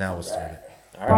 [0.00, 0.60] Now we'll start it.
[0.98, 1.16] All right.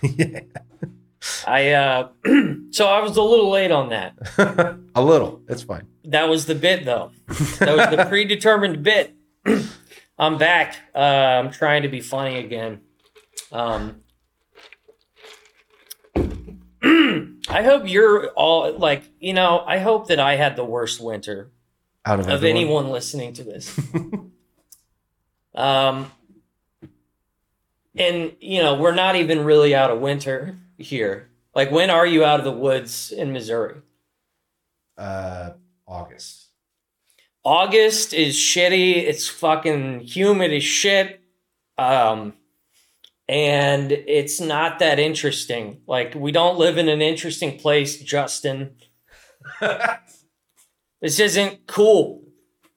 [0.02, 0.40] yeah.
[1.44, 2.08] I uh
[2.70, 4.14] so I was a little late on that.
[4.94, 5.42] a little.
[5.48, 5.88] It's fine.
[6.04, 7.10] That was the bit though.
[7.58, 9.16] That was the predetermined bit.
[10.18, 10.76] I'm back.
[10.94, 12.80] Uh I'm trying to be funny again.
[13.52, 14.02] Um
[17.48, 21.50] I hope you're all like, you know, I hope that I had the worst winter
[22.04, 23.78] Out of, of anyone listening to this.
[25.54, 26.10] um,
[27.96, 31.30] and you know, we're not even really out of winter here.
[31.54, 33.76] Like, when are you out of the woods in Missouri?
[34.98, 35.50] Uh,
[35.86, 36.43] August.
[37.44, 38.96] August is shitty.
[38.96, 41.20] It's fucking humid as shit.
[41.76, 42.34] Um,
[43.28, 45.80] and it's not that interesting.
[45.86, 48.76] Like, we don't live in an interesting place, Justin.
[51.04, 52.22] This isn't cool.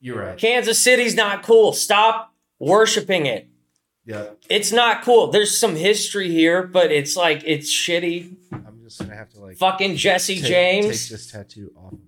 [0.01, 0.37] You're right.
[0.37, 1.71] Kansas City's not cool.
[1.71, 3.47] Stop worshiping it.
[4.03, 4.25] Yeah.
[4.49, 5.31] It's not cool.
[5.31, 8.35] There's some history here, but it's like it's shitty.
[8.52, 11.03] I'm just gonna have to like Fucking Jesse take, James.
[11.03, 11.99] Take this tattoo off of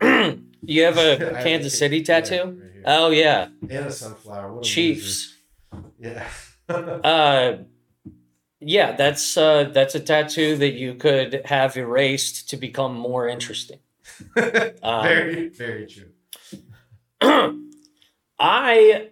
[0.00, 0.44] my arm.
[0.68, 2.44] you have a Kansas it- City tattoo?
[2.44, 2.62] right.
[2.84, 4.52] Oh yeah, and a sunflower.
[4.54, 5.34] What a Chiefs.
[5.72, 5.90] loser.
[5.98, 6.28] Yeah.
[7.04, 7.58] Uh,
[8.60, 13.78] yeah, that's uh, that's a tattoo that you could have erased to become more interesting.
[14.82, 16.10] Um, very, very true.
[18.38, 19.10] I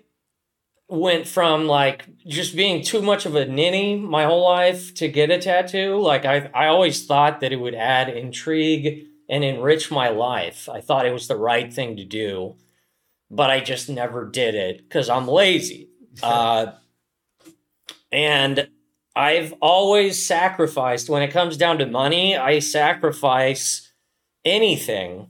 [0.88, 5.30] went from like just being too much of a ninny my whole life to get
[5.30, 5.98] a tattoo.
[6.00, 10.68] Like I, I always thought that it would add intrigue and enrich my life.
[10.68, 12.56] I thought it was the right thing to do,
[13.30, 15.90] but I just never did it because I'm lazy.
[16.22, 16.72] Uh,
[18.10, 18.70] and
[19.14, 23.92] I've always sacrificed when it comes down to money, I sacrifice
[24.46, 25.28] anything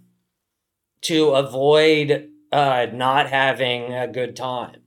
[1.03, 4.83] to avoid uh, not having a good time.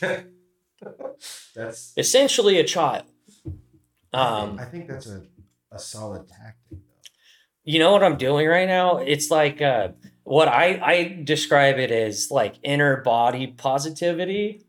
[1.54, 1.92] that's.
[1.96, 3.04] Essentially, a child.
[4.12, 5.22] Um, I think that's a,
[5.72, 6.93] a solid tactic, though.
[7.64, 8.98] You know what I'm doing right now?
[8.98, 9.88] It's like uh,
[10.22, 14.62] what I, I describe it as like inner body positivity.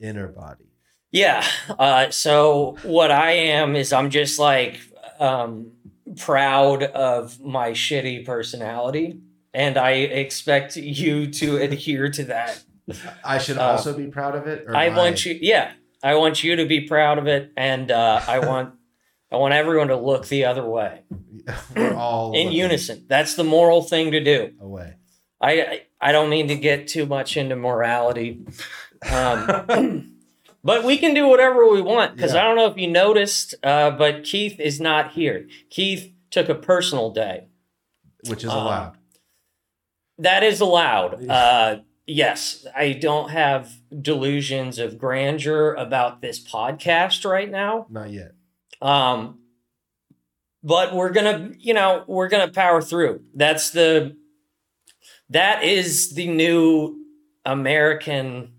[0.00, 0.64] Inner body.
[1.12, 1.46] Yeah.
[1.68, 4.78] Uh, so what I am is I'm just like
[5.18, 5.72] um,
[6.16, 9.20] proud of my shitty personality,
[9.54, 12.62] and I expect you to adhere to that.
[13.24, 14.64] I should Uh, also be proud of it.
[14.66, 18.20] Or I want you, yeah, I want you to be proud of it, and uh,
[18.28, 18.74] I want
[19.32, 21.02] I want everyone to look the other way
[21.76, 23.04] We're all in unison.
[23.08, 24.52] That's the moral thing to do.
[24.60, 24.94] away.
[25.40, 28.46] I I, don't mean to get too much into morality.
[29.10, 30.12] Um,
[30.64, 32.40] But we can do whatever we want because Yeah.
[32.40, 35.46] I don't know if you noticed, uh, but Keith is not here.
[35.70, 37.46] Keith took a personal day.
[38.28, 38.96] Which is Um, allowed.
[40.18, 41.28] That is allowed.
[41.30, 47.86] Uh, yes, I don't have delusions of grandeur about this podcast right now.
[47.88, 48.32] Not yet.
[48.82, 49.40] Um,
[50.62, 53.22] but we're gonna, you know, we're gonna power through.
[53.34, 54.16] That's the,
[55.30, 57.04] that is the new
[57.44, 58.54] American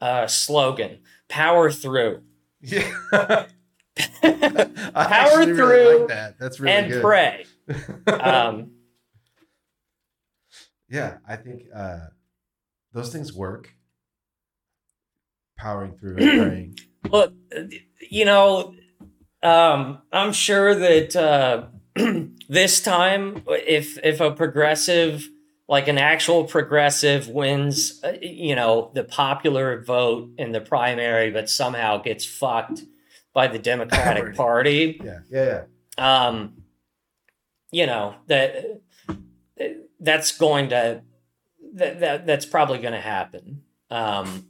[0.00, 2.22] uh, slogan: "Power through."
[2.60, 2.90] Yeah.
[4.22, 4.26] Power
[4.94, 6.38] actually really through like that.
[6.38, 7.02] That's really and good.
[7.02, 7.46] pray.
[8.08, 8.72] Um,
[10.88, 12.06] yeah, I think uh,
[12.92, 13.74] those things work.
[15.58, 16.78] Powering through and praying.
[17.10, 17.34] look,
[18.10, 18.74] you know,
[19.42, 21.66] um, I'm sure that uh,
[22.48, 25.28] this time, if if a progressive,
[25.68, 31.48] like an actual progressive, wins, uh, you know, the popular vote in the primary, but
[31.50, 32.82] somehow gets fucked
[33.32, 35.62] by the Democratic Party, Yeah, yeah,
[35.98, 36.26] yeah.
[36.28, 36.54] um,
[37.70, 38.80] you know that
[40.00, 41.02] that's going to
[41.74, 43.62] that, that that's probably going to happen.
[43.90, 44.48] Um,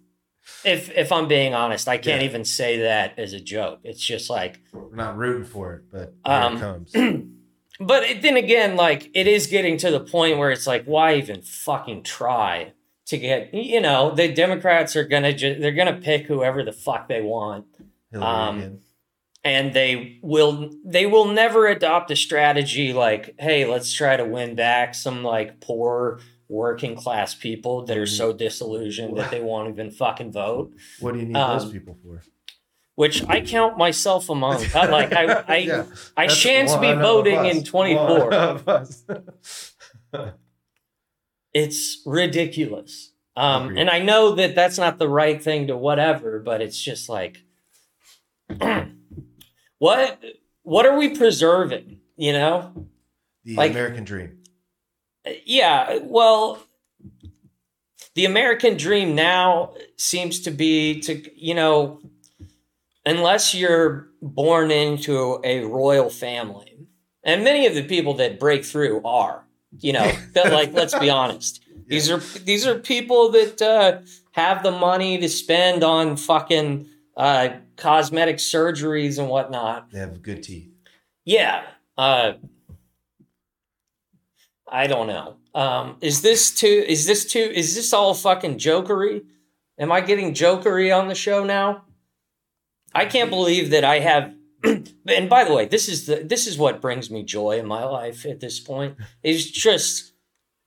[0.65, 2.29] if if I'm being honest, I can't Yeah.
[2.29, 3.81] even say that as a joke.
[3.85, 6.93] It's just like, We're not rooting for it, but Um, it comes.
[7.81, 11.15] but it, then again, like it is getting to the point where it's like, why
[11.17, 12.73] even fucking try
[13.07, 13.55] to get?
[13.55, 17.67] You know, the Democrats are gonna ju- they're gonna pick whoever the fuck they want.
[18.15, 18.81] Um,
[19.45, 24.57] and they will they will never adopt a strategy like hey let's try to win
[24.57, 29.91] back some like poor working class people that are so disillusioned that they won't even
[29.91, 32.23] fucking vote What do you need um, those people for?
[32.95, 35.85] which i count myself among I, like i i, Yeah,
[36.17, 39.05] I shan't be voting in 24 of us.
[41.55, 46.61] it's ridiculous Um, and I know that that's not the right thing to whatever, but
[46.61, 47.39] it's just like,
[49.79, 50.21] what
[50.63, 52.01] what are we preserving?
[52.17, 52.89] You know?
[53.45, 54.38] The Like- American dream.
[55.45, 56.63] Yeah, well,
[58.15, 62.01] the American dream now seems to be to, you know,
[63.07, 66.89] unless you're born into a royal family,
[67.23, 69.45] and many of the people that break through are,
[69.81, 71.63] you know, that like, let's be honest.
[71.87, 74.01] These are these are people that uh,
[74.33, 76.87] have the money to spend on fucking
[77.17, 79.91] uh, cosmetic surgeries and whatnot.
[79.91, 80.69] They have good teeth.
[81.25, 81.65] Yeah.
[81.97, 82.35] Uh,
[84.71, 85.37] I don't know.
[85.55, 86.85] Um, is this too?
[86.87, 87.51] Is this too?
[87.55, 89.25] Is this all fucking jokery?
[89.79, 91.85] Am I getting jokery on the show now?
[92.95, 94.35] I can't believe that I have.
[94.65, 97.85] and by the way, this is the this is what brings me joy in my
[97.85, 98.97] life at this point.
[99.23, 100.13] Is just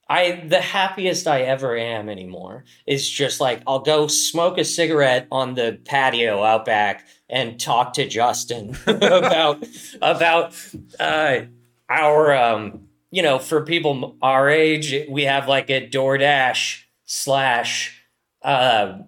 [0.07, 2.65] I the happiest I ever am anymore.
[2.85, 7.93] Is just like I'll go smoke a cigarette on the patio out back and talk
[7.93, 9.65] to Justin about
[10.01, 10.53] about
[10.99, 11.41] uh,
[11.89, 18.03] our um, you know for people our age we have like a DoorDash slash
[18.41, 18.99] uh,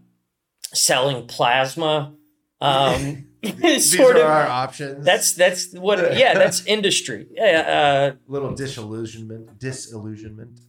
[0.73, 2.13] selling plasma.
[2.61, 3.27] Um,
[3.57, 4.25] These sort are of.
[4.25, 5.03] our options.
[5.05, 7.27] That's that's what yeah that's industry.
[7.31, 9.59] Yeah, uh, little disillusionment.
[9.59, 10.61] Disillusionment.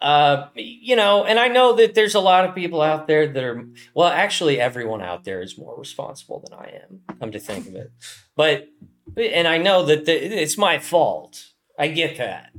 [0.00, 3.44] uh, you know, and I know that there's a lot of people out there that
[3.44, 7.18] are well, actually, everyone out there is more responsible than I am.
[7.20, 7.92] Come to think of it,
[8.34, 8.66] but
[9.18, 11.52] and I know that the, it's my fault.
[11.78, 12.50] I get that.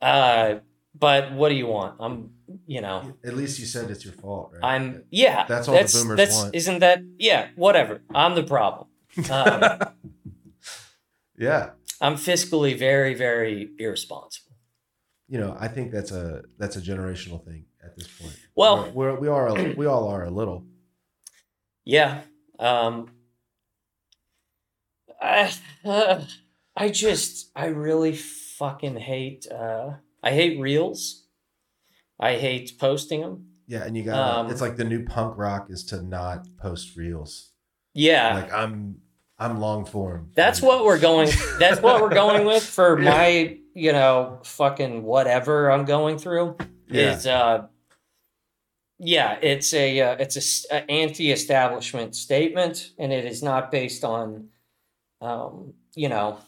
[0.00, 0.60] Uh,
[0.98, 1.96] but what do you want?
[2.00, 2.30] I'm,
[2.66, 4.62] you know, At least you said it's your fault, right?
[4.62, 5.44] I'm yeah.
[5.46, 6.54] That's all the boomers want.
[6.54, 7.48] Isn't that yeah?
[7.56, 8.02] Whatever.
[8.14, 8.88] I'm the problem.
[9.30, 9.62] Um,
[11.38, 11.70] yeah.
[12.00, 14.56] I'm fiscally very very irresponsible.
[15.28, 18.36] You know, I think that's a that's a generational thing at this point.
[18.54, 20.64] Well- we're, we're we are a, we all are a little.
[21.84, 22.22] Yeah.
[22.58, 23.10] Um
[25.20, 25.52] I
[25.84, 26.22] uh,
[26.76, 31.24] I just I really fucking hate uh I hate reels.
[32.18, 33.46] I hate posting them.
[33.66, 36.96] Yeah, and you got Um, it's like the new punk rock is to not post
[36.96, 37.50] reels.
[37.94, 38.34] Yeah.
[38.34, 38.96] Like I'm
[39.38, 40.30] I'm long form.
[40.34, 43.10] that's what we're going that's what we're going with for Yeah.
[43.10, 46.56] my, you know, fucking whatever I'm going through.
[46.88, 47.12] Yeah.
[47.16, 47.66] Is uh
[48.98, 54.48] yeah, it's a uh, it's a a anti-establishment statement, and it is not based on,
[55.20, 56.38] um, you know,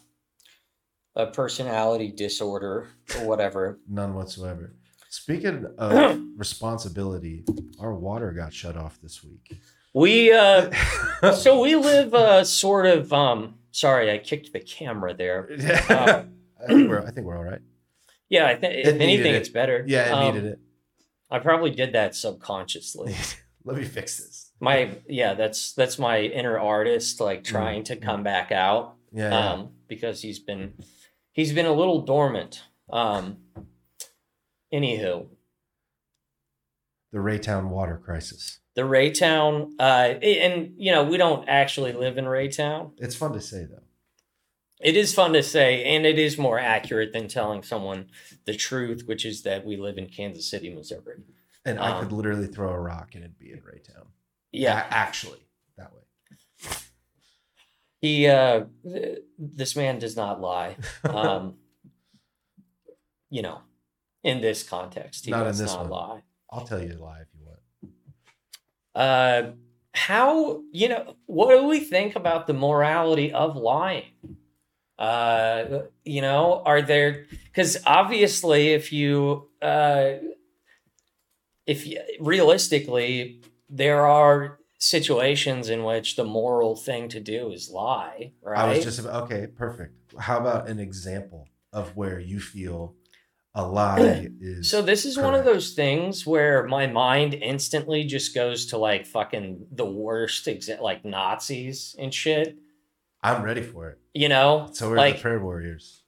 [1.15, 3.79] a personality disorder or whatever.
[3.87, 4.73] None whatsoever.
[5.09, 7.43] Speaking of responsibility,
[7.79, 9.59] our water got shut off this week.
[9.93, 10.71] We uh,
[11.33, 13.11] so we live uh, sort of.
[13.11, 15.49] Um, sorry, I kicked the camera there.
[15.59, 17.61] I think we're I think we're all right.
[18.29, 19.35] Yeah, I think if anything, it.
[19.35, 19.83] it's better.
[19.87, 20.59] Yeah, it Um, needed it.
[21.31, 23.15] I probably did that subconsciously.
[23.65, 24.51] Let me fix this.
[24.59, 28.95] My yeah, that's that's my inner artist like trying to come back out.
[29.11, 29.49] Yeah, yeah.
[29.53, 30.73] um, because he's been
[31.39, 32.63] he's been a little dormant.
[32.91, 33.37] Um,
[34.73, 35.27] anywho,
[37.11, 38.59] the Raytown water crisis.
[38.75, 42.91] the Raytown, uh, and you know we don't actually live in Raytown.
[42.97, 43.83] It's fun to say though.
[44.81, 48.09] It is fun to say, and it is more accurate than telling someone
[48.45, 51.17] the truth, which is that we live in Kansas City, Missouri.
[51.65, 54.07] And I Um, could literally throw a rock and it'd be in Raytown.
[54.53, 55.41] Yeah, actually,
[55.77, 56.03] that way.
[58.01, 60.75] He uh, th- this man does not lie.
[61.03, 61.55] Um,
[63.29, 63.59] you know,
[64.23, 65.89] in this context, he Not in does this not one.
[65.89, 66.21] lie.
[66.51, 67.59] I'll tell you a lie if you want.
[68.95, 69.51] uh
[69.93, 74.05] how you know what do we think about the morality of lying
[74.97, 80.13] uh you know are there because obviously if you uh
[81.65, 88.31] if you, realistically there are situations in which the moral thing to do is lie
[88.41, 89.93] right I was just okay, perfect.
[90.17, 92.95] How about an example of where you feel
[93.53, 98.33] a lie is So this is one of those things where my mind instantly just
[98.33, 102.57] goes to like fucking the worst exa- like Nazis and shit.
[103.21, 103.99] I'm ready for it.
[104.13, 106.03] You know, So we're like the prayer warriors.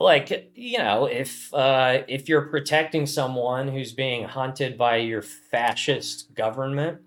[0.00, 6.34] like you know, if uh if you're protecting someone who's being hunted by your fascist
[6.34, 6.98] government,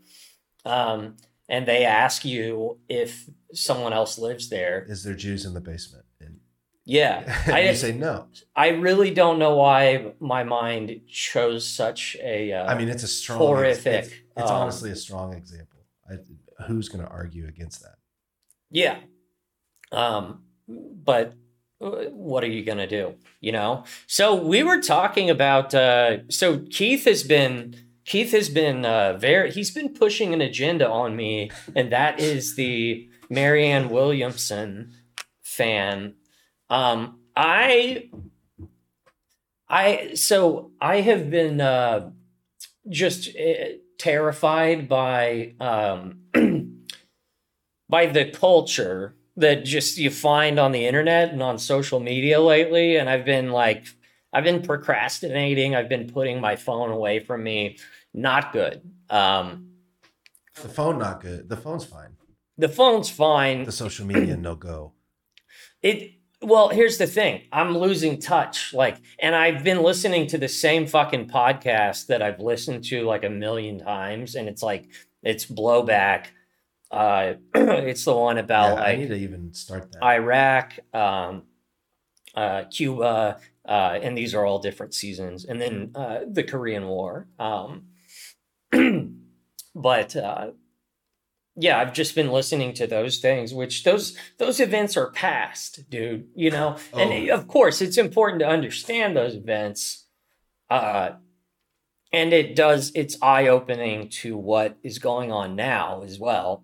[0.66, 1.18] um,
[1.50, 6.06] and they ask you if someone else lives there, Is there Jews in the basement?
[6.20, 6.40] And
[6.86, 8.28] yeah, you I say no.
[8.56, 12.54] I really don't know why my mind chose such a.
[12.54, 15.80] Uh, I mean, it's a strong, horrific, It's, it's um, honestly a strong example.
[16.10, 16.16] I,
[16.64, 17.96] who's going to argue against that?
[18.70, 19.00] Yeah.
[19.92, 21.34] Um, but
[21.82, 23.16] uh, what are you gonna do?
[23.40, 23.84] You know.
[24.08, 25.74] So we were talking about.
[25.74, 29.52] Uh, so Keith has been Keith has been uh, very.
[29.52, 34.94] He's been pushing an agenda on me, and that is the Marianne Williamson
[35.42, 36.16] fan.
[36.70, 38.10] Um, I,
[39.70, 42.12] I so I have been uh,
[42.90, 46.22] just uh, terrified by um,
[47.90, 52.98] by the culture that just you find on the internet and on social media lately,
[52.98, 53.86] and I've been like
[54.34, 55.76] I've been procrastinating.
[55.76, 57.78] I've been putting my phone away from me.
[58.14, 58.82] Not good.
[59.10, 59.68] Um,
[60.62, 61.50] The phone not good.
[61.50, 62.16] The phone's fine.
[62.58, 63.64] the phone's fine.
[63.64, 64.94] The social media no go.
[65.82, 67.44] It well, here's the thing.
[67.52, 68.74] I'm losing touch.
[68.74, 73.24] Like, and I've been listening to the same fucking podcast that I've listened to like
[73.24, 74.90] a million times, and it's like
[75.22, 76.28] it's blowback.
[76.90, 80.04] Uh, it's the one about Yeah, I like need to even start that.
[80.04, 81.44] Iraq, um,
[82.36, 83.40] uh, Cuba,
[83.72, 87.28] uh, and these are all different seasons, and then uh, the Korean War.
[87.40, 87.86] Um,
[89.76, 90.52] but uh,
[91.56, 96.28] yeah, I've just been listening to those things, which those those events are past, dude.
[96.36, 97.36] You know, and Oh.
[97.36, 100.06] of course, it's important to understand those events.
[100.70, 101.12] Uh,
[102.14, 106.64] and it does it's eye opening to what is going on now as well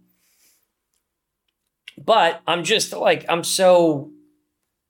[1.98, 4.12] but i'm just like i'm so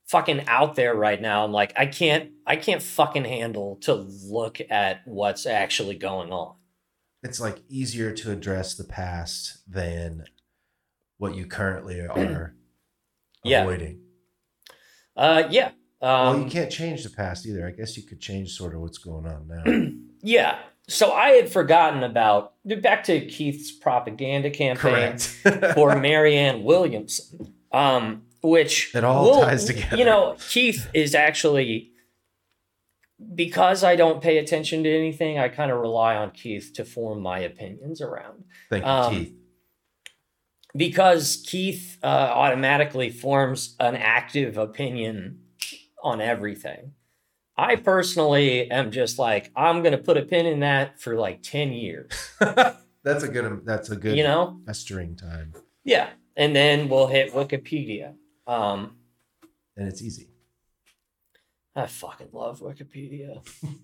[0.08, 4.60] fucking out there right now i'm like i can't i can't fucking handle to look
[4.70, 6.56] at what's actually going on
[7.24, 10.24] it's like easier to address the past than
[11.18, 12.56] what you currently are
[13.44, 13.62] Yeah.
[13.62, 14.02] avoiding.
[15.16, 15.72] uh yeah
[16.02, 17.66] well, um you can't change the past either.
[17.68, 19.90] I guess you could change sort of what's going on now.
[20.22, 25.18] yeah so i had forgotten about back to keith's propaganda campaign
[25.74, 29.98] for marianne williamson um which It all will- ties together.
[29.98, 31.92] You know, Keith is actually
[33.34, 37.22] because I don't pay attention to anything, I kind of rely on Keith to form
[37.22, 38.44] my opinions around.
[38.70, 39.34] Thank you, um, Keith.
[40.76, 45.40] Because Keith uh, automatically forms an active opinion
[46.04, 46.92] on everything.
[47.58, 51.42] I personally am just like, I'm going to put a pin in that for like
[51.42, 53.62] 10 years, that's a good.
[53.66, 54.16] That's a good.
[54.16, 54.60] you know?
[54.68, 55.54] festering time,
[55.84, 56.10] Yeah.
[56.36, 58.14] And then we'll hit Wikipedia.
[58.48, 58.98] Um,
[59.76, 60.30] and it's easy.
[61.76, 63.46] I fucking love Wikipedia.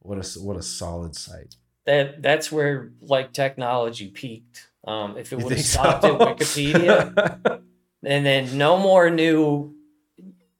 [0.00, 1.56] What a what a solid site.
[1.84, 4.68] that that's where like technology peaked.
[4.86, 6.14] Um, if it would have stopped so?
[6.14, 7.62] at Wikipedia,
[8.04, 9.74] and then no more new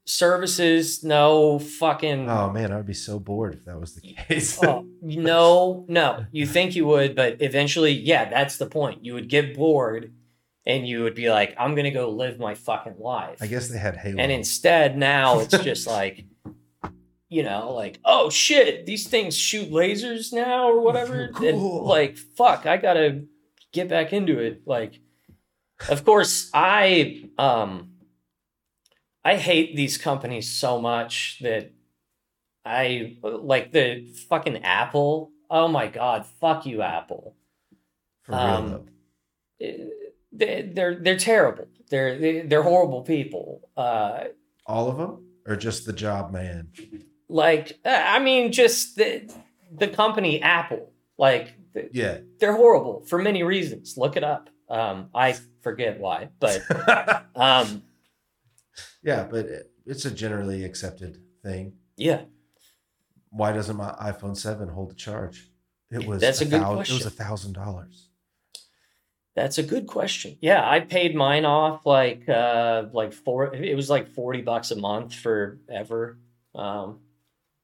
[0.05, 4.61] services, no fucking, oh man, I would be so bored if that was the case.
[4.63, 6.25] oh, no, no.
[6.31, 9.05] You think you would, but eventually, yeah, that's the point.
[9.05, 10.13] You would get bored,
[10.65, 13.77] and you would be like, "I'm gonna go live my fucking life." I guess they
[13.77, 14.17] had Halo.
[14.19, 16.25] And instead, now it's just like,
[17.29, 21.29] you know, like, oh shit, these things shoot lasers now or whatever.
[21.33, 21.47] Cool.
[21.47, 23.25] And like, fuck, I gotta
[23.71, 24.63] get back into it.
[24.65, 24.99] Like,
[25.89, 27.91] of course, I um,
[29.23, 31.71] I hate these companies so much that
[32.65, 35.31] I like the fucking Apple.
[35.49, 37.35] Oh my god, fuck you, Apple.
[38.23, 38.85] For real um,
[40.31, 41.67] They're they're terrible.
[41.89, 43.69] They're they're horrible people.
[43.75, 44.25] Uh,
[44.65, 46.71] All of them, or just the job man?
[47.31, 49.31] like uh, i mean just the
[49.71, 51.53] the company apple like
[51.91, 52.21] Yeah.
[52.39, 56.61] they're horrible for many reasons look it up um i forget why but
[57.35, 57.83] um
[59.03, 61.73] yeah, but it, it's a generally accepted thing.
[61.97, 62.21] yeah
[63.29, 65.49] Why doesn't my iPhone Seven hold a charge?
[65.91, 68.08] It was That's a good thou- It was a thousand dollars.
[69.39, 73.89] That's a good question yeah i paid mine off like uh like four it was
[73.89, 76.19] like 40 bucks a month forever
[76.55, 76.99] um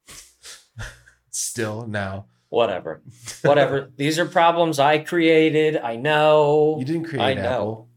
[1.31, 3.01] Still now, whatever
[3.43, 7.41] whatever these are problems i created i know you didn't create I know.
[7.41, 7.89] Apple.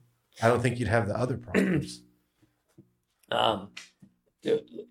[0.43, 2.03] I don't think you'd have the other problems.
[3.31, 3.73] Um,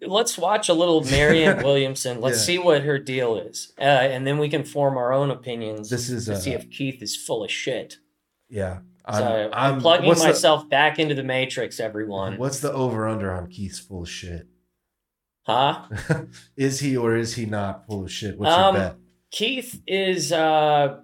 [0.05, 2.21] let's watch a little Marianne Williamson.
[2.21, 2.43] Let's Yeah.
[2.45, 3.81] see what her deal is, uh,
[4.13, 7.01] and then we can form our own opinions this is to uh, see if Keith
[7.01, 7.97] is full of shit.
[8.49, 8.79] Yeah.
[9.11, 11.79] so I'm, plugging what's the- myself back into the matrix.
[11.79, 14.47] Everyone, What's the over under on Keith's full of shit?
[15.45, 15.85] huh?
[16.57, 18.37] is he or is he not full of shit?
[18.37, 18.95] What's Um, your bet?
[19.31, 20.31] Keith is.
[20.31, 20.99] Uh,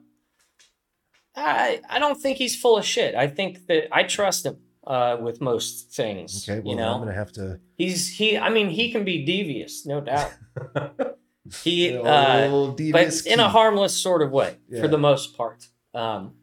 [1.36, 3.16] I I don't think he's full of shit.
[3.16, 6.48] I think that I trust him uh, with most things.
[6.48, 7.60] Okay, well, you know, I'm gonna have to.
[7.76, 8.38] he's he.
[8.38, 10.32] I mean, he can be devious, no doubt.
[11.62, 11.98] He.
[11.98, 14.82] Uh, but devious in a harmless sort of way Yeah.
[14.82, 15.68] for the most part.
[15.94, 16.36] Um,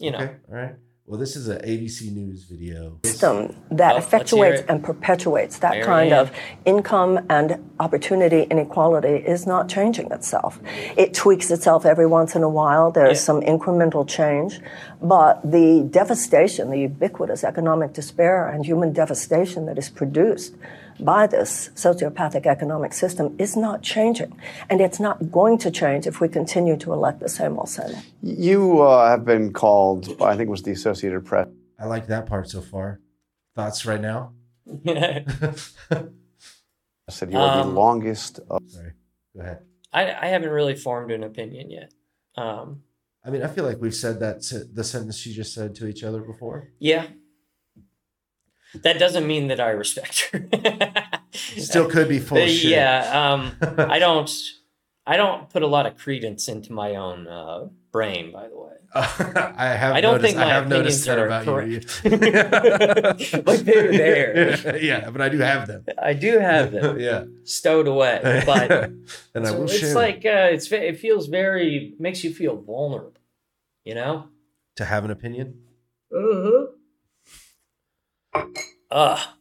[0.00, 0.74] you know, Okay, all right.
[1.06, 3.00] Well, this is an ABC News video.
[3.04, 6.18] system that Oh, effectuates and perpetuates that Mary kind Ann.
[6.20, 6.30] of
[6.64, 10.60] income and opportunity inequality is not changing itself.
[10.96, 12.92] It tweaks itself every once in a while.
[12.92, 13.24] There's Yeah.
[13.24, 14.60] some incremental change,
[15.02, 20.54] but the devastation, the ubiquitous economic despair and human devastation that is produced
[21.04, 24.36] by this sociopathic economic system is not changing.
[24.68, 27.94] And it's not going to change if we continue to elect the same old same.
[27.94, 28.04] old.
[28.22, 32.26] You uh, have been called, I think it was the Associated Press, I like that
[32.26, 33.00] part so far.
[33.56, 34.32] Thoughts right now?
[34.86, 36.04] I
[37.08, 38.40] said you are the Um, longest.
[38.50, 38.92] Of, Sorry.
[39.34, 39.58] Go ahead.
[39.92, 41.92] I, I haven't really formed an opinion yet.
[42.36, 42.82] Um,
[43.24, 45.86] I mean, I feel like we've said that se- the sentence she just said to
[45.86, 46.68] each other before.
[46.78, 47.06] yeah.
[48.82, 50.48] That doesn't mean that I respect her.
[51.32, 52.70] Still could be full Uh, shit.
[52.70, 53.32] yeah.
[53.32, 54.30] Um, I don't.
[55.06, 58.30] I don't put a lot of credence into my own uh, brain.
[58.30, 59.94] By the way, I have.
[59.96, 61.80] I don't noticed, think I my have noticed that about you.
[63.44, 64.78] Like they're there.
[64.80, 65.84] yeah, but I do have them.
[66.00, 68.70] I do have them yeah, stowed away, but
[69.34, 73.14] and I will it's share like uh, it's it feels very makes you feel vulnerable.
[73.84, 74.28] You know.
[74.76, 75.62] to have an opinion.
[76.14, 76.66] Uh-huh.
[78.90, 79.39] Ugh.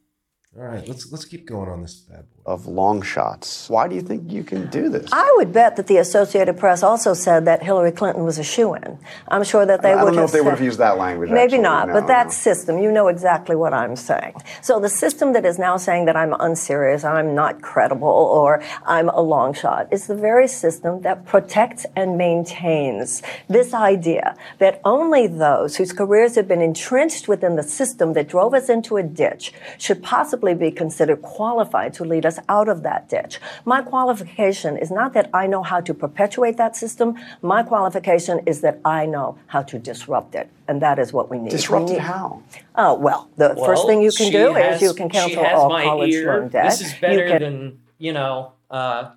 [0.60, 2.52] All right, let's let's keep going on this bad boy.
[2.52, 3.70] of long shots.
[3.70, 5.10] Why do you think you can do this?
[5.14, 8.74] I would bet that the Associated Press also said that Hillary Clinton was a shoe
[8.74, 9.00] in.
[9.30, 10.98] I'm sure that they I would don't know have if they would have used that
[10.98, 11.30] language.
[11.30, 11.60] Maybe actually.
[11.60, 12.32] not, No, but that no.
[12.32, 14.34] system, you know exactly what I'm saying.
[14.62, 19.08] So the system that is now saying that I'm unserious, I'm not credible, or I'm
[19.08, 25.26] a long shot is the very system that protects and maintains this idea that only
[25.28, 29.54] those whose careers have been entrenched within the system that drove us into a ditch
[29.78, 33.40] should possibly be considered qualified to lead us out of that ditch.
[33.66, 37.16] My qualification is not that I know how to perpetuate that system.
[37.42, 40.50] My qualification is that I know how to disrupt it.
[40.68, 41.50] And that is what we need.
[41.52, 42.42] Disrupted We need- how?
[42.76, 45.84] Oh, well, the first thing you can do has- is you can cancel all my
[45.84, 46.28] college ear.
[46.40, 46.66] loan debt.
[46.66, 48.52] This is You better can- than you know.
[48.70, 49.10] Uh,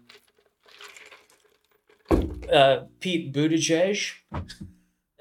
[2.52, 4.12] uh, Pete Buttigieg.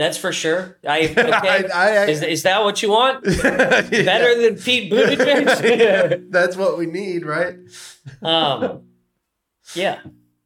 [0.02, 0.80] That's for sure.
[0.84, 1.32] I, okay.
[1.32, 3.24] I- I- is, is that what you want?
[3.44, 6.32] Better Better than Pete Buttigieg?
[6.32, 7.56] That's what we need, right?
[8.24, 8.88] um,
[9.76, 10.00] yeah.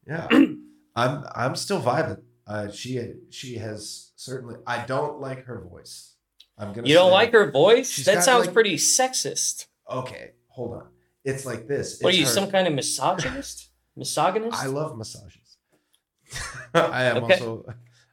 [0.06, 0.28] Yeah,
[0.94, 2.20] I'm I'm still vibing.
[2.46, 4.56] Uh, she she has certainly.
[4.66, 6.12] I don't like her voice.
[6.58, 6.86] I'm gonna.
[6.86, 8.04] You don't like her voice?
[8.04, 9.66] That sounds like- pretty sexist.
[9.90, 10.86] Okay, hold on.
[11.24, 11.98] It's like this.
[12.02, 13.70] What are you, her- some kind of misogynist?
[13.96, 14.62] Misogynist?
[14.62, 15.56] I love massages.
[16.74, 17.34] I am Okay.
[17.40, 17.64] also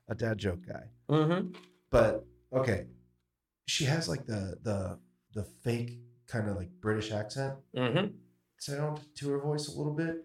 [0.08, 0.84] a dad joke guy.
[1.10, 1.50] Mm-hmm.
[1.90, 2.86] But okay,
[3.68, 5.00] she has like the the
[5.34, 8.08] the fake kind of like British accent Mm-hmm.
[8.58, 10.16] sound to her voice a little bit.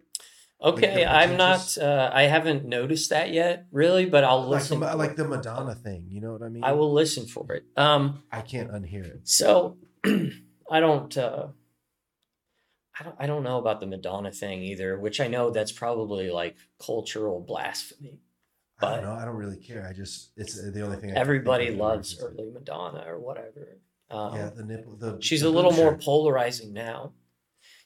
[0.60, 1.78] Okay, the I'm not.
[1.78, 4.80] Uh, I haven't noticed that yet, really, but I'll Like listen.
[4.80, 6.64] the, like the Madonna thing, you know what I mean?
[6.64, 7.64] I will listen for it.
[7.76, 9.20] Um, I can't unhear it.
[9.28, 9.76] so
[10.70, 11.16] I don't.
[11.16, 11.48] Uh,
[12.98, 13.16] I don't.
[13.20, 17.40] I don't know about the Madonna thing either, which I know that's probably like cultural
[17.40, 18.18] blasphemy.
[18.80, 19.12] I But- don't know.
[19.12, 19.86] I don't really care.
[19.88, 21.10] I just it's the only thing.
[21.10, 23.78] I Everybody think of that loves early Madonna or whatever.
[24.10, 24.96] Um, Yeah, the nipple.
[24.96, 26.02] The she's the a little more shirt.
[26.02, 27.12] polarizing now.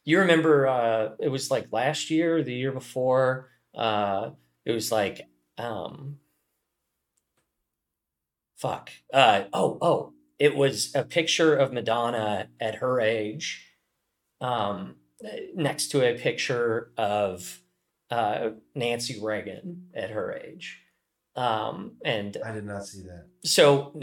[0.05, 4.31] You remember uh it was like last year, the year before, uh
[4.65, 5.23] it was like
[5.59, 6.19] um
[8.57, 8.91] fuck.
[9.13, 13.69] Uh oh, oh, it was a picture of Madonna at her age
[14.41, 14.97] um
[15.55, 17.63] next to a picture of
[18.11, 20.81] uh Nancy Reagan at her age.
[21.37, 23.27] Um and I did not see that.
[23.45, 23.99] so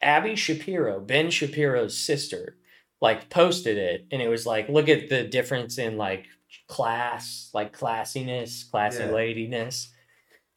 [0.00, 2.56] Abby Shapiro, Ben Shapiro's sister,
[3.00, 6.26] like posted it and it was like, look at the difference in like
[6.68, 9.10] class, like classiness, classy Yeah.
[9.10, 9.92] ladiness,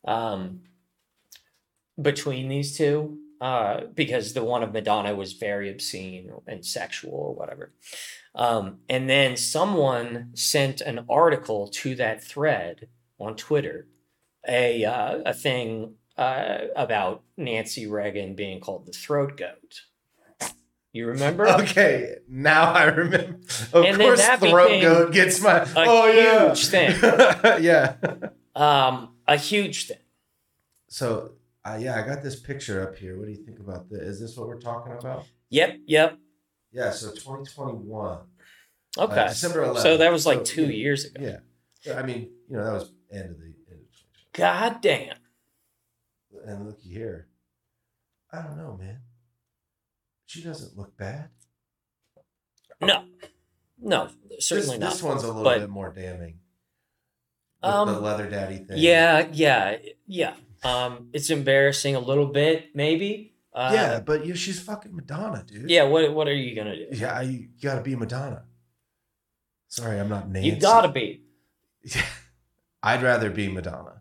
[0.06, 0.62] um,
[2.02, 3.18] between these two.
[3.40, 7.74] Uh, because the one of Madonna was very obscene and sexual or whatever.
[8.36, 12.88] Um, and then someone sent an article to that thread
[13.20, 13.88] on Twitter,
[14.48, 19.82] a uh, a thing uh, about Nancy Reagan being called the throat goat.
[20.94, 21.46] You remember?
[21.62, 23.40] Okay, now I remember.
[23.74, 25.66] Of And course, throat goat gets my.
[25.76, 26.96] oh yeah, huge thing.
[27.64, 27.96] yeah.
[28.56, 29.98] Um, a huge thing.
[30.90, 31.32] So,
[31.64, 33.18] uh, yeah, I got this picture up here.
[33.18, 34.02] What do you think about this?
[34.02, 35.26] Is this what we're talking about?
[35.50, 36.18] Yep, yep.
[36.74, 36.92] Yeah.
[36.92, 38.18] So 2021.
[38.98, 39.14] Okay.
[39.22, 39.78] Uh, December 11th.
[39.84, 40.70] so that was like So, two yeah.
[40.84, 41.22] years ago.
[41.24, 41.38] Yeah.
[41.86, 45.16] Yeah, I mean, you know, that was end of the end of God damn.
[47.02, 47.26] Here.
[48.32, 49.00] I don't know, man.
[50.28, 51.30] She doesn't look bad.
[52.80, 53.06] No,
[53.80, 54.08] no,
[54.40, 54.92] certainly this, not.
[54.94, 56.40] This one's a little But- bit more damning.
[57.64, 58.78] Um, the leather daddy thing.
[58.78, 60.36] Yeah, yeah, yeah.
[60.64, 63.34] Um, it's embarrassing a little bit, maybe.
[63.54, 65.70] Uh, yeah, but you, she's fucking Madonna, dude.
[65.70, 65.84] yeah.
[65.84, 66.88] What what are you gonna do?
[66.92, 68.46] Yeah, you, you gotta be Madonna.
[69.68, 70.50] Sorry, I'm not Nancy.
[70.50, 71.24] You gotta be.
[71.84, 72.06] Yeah,
[72.84, 74.01] I'd rather be Madonna.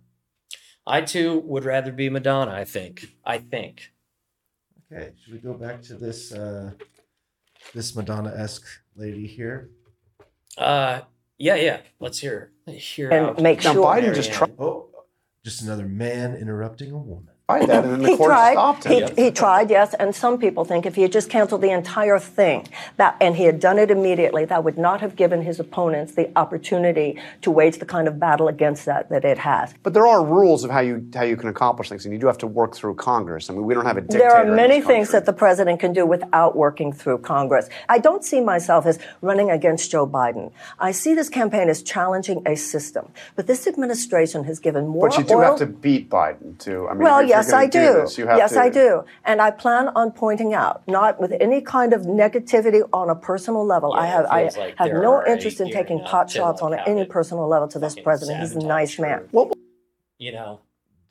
[0.90, 2.50] I too would rather be Madonna.
[2.50, 3.07] I think.
[3.24, 3.92] I think.
[4.92, 6.72] Okay, should we go back to this uh
[7.74, 9.70] this Madonna esque lady here?
[10.59, 11.03] Uh,
[11.38, 11.81] yeah, yeah.
[12.00, 13.87] Let's hear hear And out make Now, sure.
[13.87, 14.57] Biden just Marianne.
[14.59, 14.88] Oh,
[15.44, 17.35] just another man interrupting a woman.
[17.58, 18.52] Tried that, and then the He court tried.
[18.52, 19.16] stopped He, him.
[19.16, 19.94] he tried, yes.
[19.94, 23.44] And some people think if he had just canceled the entire thing, that and he
[23.44, 27.78] had done it immediately, that would not have given his opponents the opportunity to wage
[27.78, 29.74] the kind of battle against that that it has.
[29.82, 32.26] But there are rules of how you how you can accomplish things, and you do
[32.26, 33.50] have to work through Congress.
[33.50, 34.20] I mean, we don't have a dictator.
[34.24, 37.68] There are in many this things that the president can do without working through Congress.
[37.88, 40.52] I don't see myself as running against Joe Biden.
[40.78, 43.08] I see this campaign as challenging a system.
[43.36, 46.88] But this administration has given more But you do oil have to beat Biden too.
[46.88, 47.79] I mean, Well, if you're yes, I do.
[48.03, 49.05] this, you have yes, to- I do.
[49.24, 53.64] And I plan on pointing out, not with any kind of negativity on a personal
[53.64, 53.92] level.
[53.92, 57.48] I have I like have no interest in taking up pot shots on any personal
[57.48, 58.40] level to this president.
[58.40, 59.29] He's a nice man.
[59.31, 59.53] What
[60.18, 60.61] You know.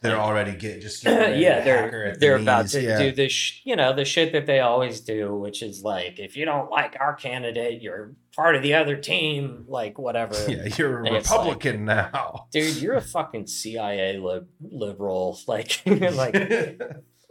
[0.01, 2.71] They're already get just getting yeah, to hack her they're the they're about knees.
[2.71, 2.97] to yeah.
[2.99, 6.37] do this, sh- you know, the shit that they always do, which is like, if
[6.37, 10.35] you don't like our candidate, you're part of the other team, like whatever.
[10.49, 12.47] Yeah, you're a And it's like- Republican now.
[12.51, 15.37] Dude, you're a fucking CIA lib- liberal.
[15.47, 16.35] Like, like,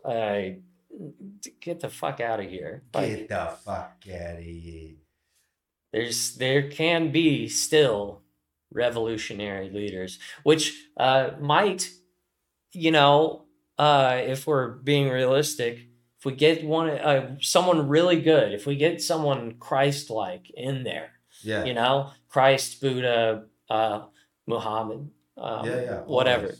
[0.05, 0.41] uh,
[1.61, 2.83] get the fuck out of here.
[2.95, 4.95] Like, Get the fuck out of here.
[5.93, 8.21] there's there can be still
[8.71, 11.89] revolutionary leaders which uh might
[12.73, 13.45] you know
[13.79, 15.79] uh if we're being realistic
[16.19, 20.83] if we get one uh, someone really good if we get someone christ like in
[20.85, 21.11] there
[21.43, 21.65] Yeah.
[21.65, 24.03] you know christ buddha uh
[24.47, 26.01] muhammad um, yeah, yeah.
[26.01, 26.55] whatever.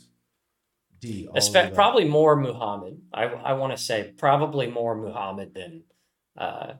[1.01, 1.27] D.
[1.35, 5.83] Espe- probably more muhammad i i want to say probably more muhammad than
[6.37, 6.73] uh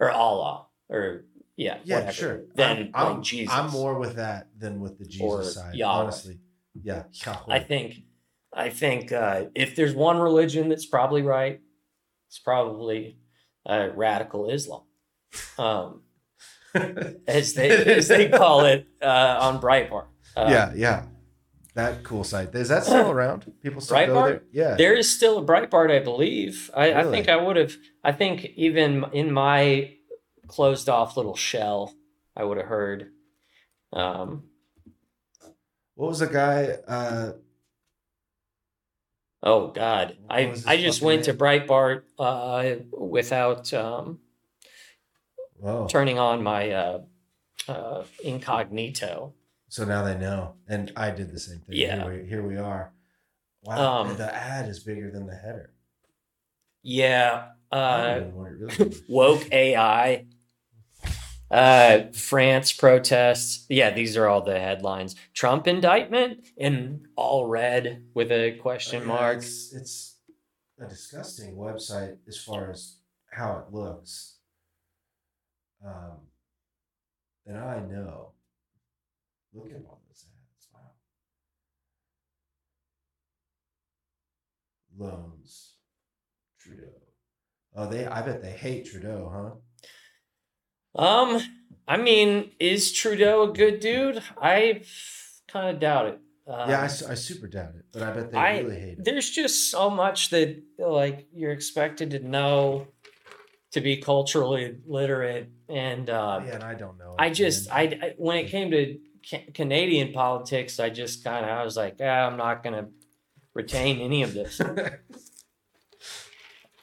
[0.00, 1.24] or allah or
[1.56, 2.42] yeah Yeah, whatever, sure.
[2.54, 5.74] than I'm, like I'm, jesus I'm more with that than with the Jesus Or side.
[5.74, 6.02] Yahweh.
[6.02, 6.38] Honestly.
[6.82, 7.04] Yeah.
[7.12, 7.54] Yahweh.
[7.54, 8.04] I think,
[8.52, 11.60] I think uh, if there's one religion that's probably right,
[12.28, 13.18] it's probably
[13.66, 14.82] uh, radical Islam,
[15.58, 16.02] um,
[17.26, 20.06] as they as they call it uh, on Breitbart.
[20.36, 21.02] Uh, yeah, yeah.
[21.74, 22.52] That cool site.
[22.54, 23.52] Is that still around?
[23.62, 24.42] People still go there?
[24.50, 24.74] Yeah.
[24.74, 26.70] There is still a Breitbart, I believe.
[26.74, 27.74] I, I think I would have.
[28.02, 29.94] I think even in my
[30.48, 31.94] closed off little shell,
[32.36, 33.10] I would have heard.
[33.92, 34.44] Um,
[35.94, 36.78] what was the guy?
[39.42, 41.38] Oh God, What I was his I just fucking went to name?
[41.38, 43.72] Breitbart uh, without.
[43.72, 44.20] Um,
[45.88, 47.00] turning on my uh,
[47.66, 49.34] uh, incognito.
[49.68, 50.54] so now they know.
[50.68, 51.76] And I did the same thing.
[51.76, 52.04] Yeah.
[52.04, 52.92] Here we, here we are.
[53.62, 54.02] Wow.
[54.02, 55.72] Um, the ad is bigger than the header.
[56.82, 59.02] Yeah, I uh, don't know what it really is.
[59.08, 60.26] woke AI.
[61.50, 63.64] Uh, France protests.
[63.68, 65.16] Yeah, these are all the headlines.
[65.32, 69.38] Trump indictment in all red with a question Yeah, mark.
[69.38, 70.16] It's, it's
[70.78, 72.98] a disgusting website as far as
[73.30, 74.36] how it looks.
[75.84, 76.18] Um,
[77.46, 78.32] and I know.
[79.54, 80.68] Look at all those ads.
[80.72, 80.90] Wow.
[84.98, 85.74] Loans.
[86.60, 86.92] Trudeau.
[87.74, 88.06] Oh, they.
[88.06, 89.60] I bet they hate Trudeau, huh?
[90.98, 91.40] Um,
[91.86, 94.22] I mean, is Trudeau a good dude?
[94.40, 94.82] I
[95.46, 96.20] kind of doubt it.
[96.46, 99.04] Um, yeah, I, I super doubt it, but I bet they I- really hate it.
[99.04, 102.88] there's just so much that like you're expected to know
[103.72, 107.14] to be culturally literate and uh, yeah, and I don't know.
[107.18, 107.70] i just.
[107.70, 108.98] I, I when it came to
[109.30, 112.88] ca- canadian politics i just kind of i was like ah, i'm not gonna
[113.52, 114.58] retain any of this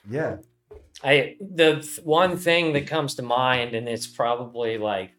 [0.09, 0.37] yeah.
[1.05, 5.11] I the th- one thing that comes to mind and it's probably like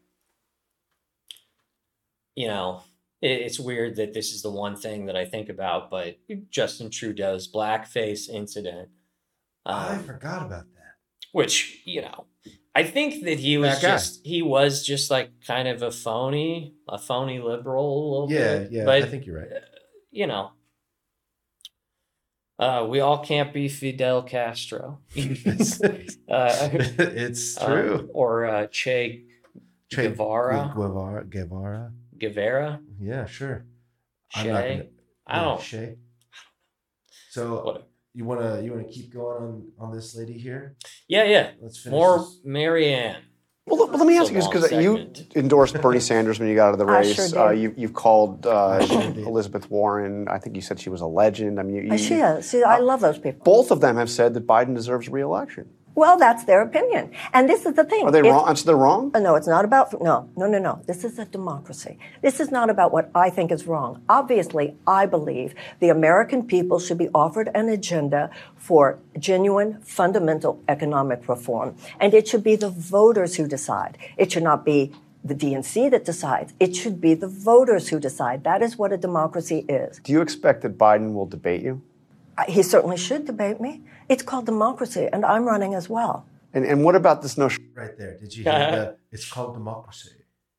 [2.34, 2.82] you know
[3.22, 6.18] it, it's weird that this is the one thing that i think about but
[6.50, 8.88] justin trudeau's blackface incident
[9.64, 10.94] I um, forgot about that.
[11.32, 12.26] which you know
[12.74, 16.74] i think that he was That just he was just like kind of a phony
[16.88, 18.84] a phony liberal a little Yeah, bit yeah.
[18.84, 19.48] but I think you're right.
[20.10, 20.50] you know
[22.58, 28.10] uh, we all can't be fidel castro it's, uh, it's um, true.
[28.14, 29.24] or uh, che
[29.90, 30.72] Che Guevara?
[30.74, 31.24] Guevara.
[31.24, 31.92] Guevara.
[32.18, 33.66] guevara Yeah, sure.
[34.34, 34.86] che gonna-
[35.28, 35.96] i don't Shay.
[37.30, 37.84] So whatever.
[38.14, 40.76] you wanna you wanna keep going on on this lady here?
[41.08, 41.92] yeah yeah Let's finish.
[41.92, 42.40] more this.
[42.44, 43.22] marianne
[43.66, 46.48] Well, let- well, let me ask a you this because you endorsed Bernie Sanders when
[46.48, 47.14] you got out of the I race.
[47.16, 47.36] sure did.
[47.36, 48.78] Uh, you, you've called uh.
[49.16, 50.28] Elizabeth Warren.
[50.28, 51.58] I think you said she was a legend.
[51.58, 52.48] I mean, you, Uh, you, She is.
[52.48, 53.42] See, I love those people.
[53.44, 55.68] both of them have said that Biden deserves re-election.
[55.96, 57.10] Well, that's their opinion.
[57.32, 58.04] And this is the thing.
[58.06, 58.54] Are they If- wrong?
[58.66, 59.10] They're wrong.
[59.14, 60.78] Uh, No, it's not about, no, no, no, no.
[60.86, 61.98] This is a democracy.
[62.22, 64.02] This is not about what I think is wrong.
[64.08, 71.26] Obviously, I believe the American people should be offered an agenda for genuine, fundamental economic
[71.28, 71.74] reform.
[71.98, 73.96] And it should be the voters who decide.
[74.18, 74.92] It should not be
[75.24, 76.52] the DNC that decides.
[76.60, 78.44] It should be the voters who decide.
[78.44, 79.98] That is what a democracy is.
[80.04, 81.80] Do you expect that Biden will debate you?
[82.38, 83.82] I- He certainly should debate me.
[84.08, 86.26] It's called democracy, and I'm running as well.
[86.52, 87.70] And and what about this notion?
[87.74, 88.18] Right there.
[88.18, 88.96] Did you hear the?
[89.12, 90.10] It's called democracy.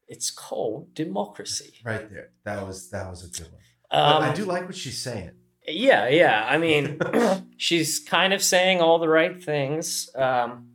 [0.07, 1.73] It's called democracy.
[1.83, 2.29] Right there.
[2.45, 3.61] That was that was a good one.
[3.89, 5.31] Um, I do like what she's saying.
[5.67, 6.45] Yeah, yeah.
[6.49, 6.99] I mean,
[7.57, 10.09] she's kind of saying all the right things.
[10.15, 10.71] Um,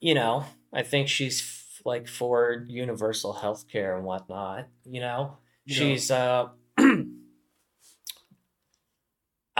[0.00, 4.66] you know, I think she's f- like for universal health care and whatnot.
[4.84, 6.10] You know, You know- she's.
[6.10, 6.48] uh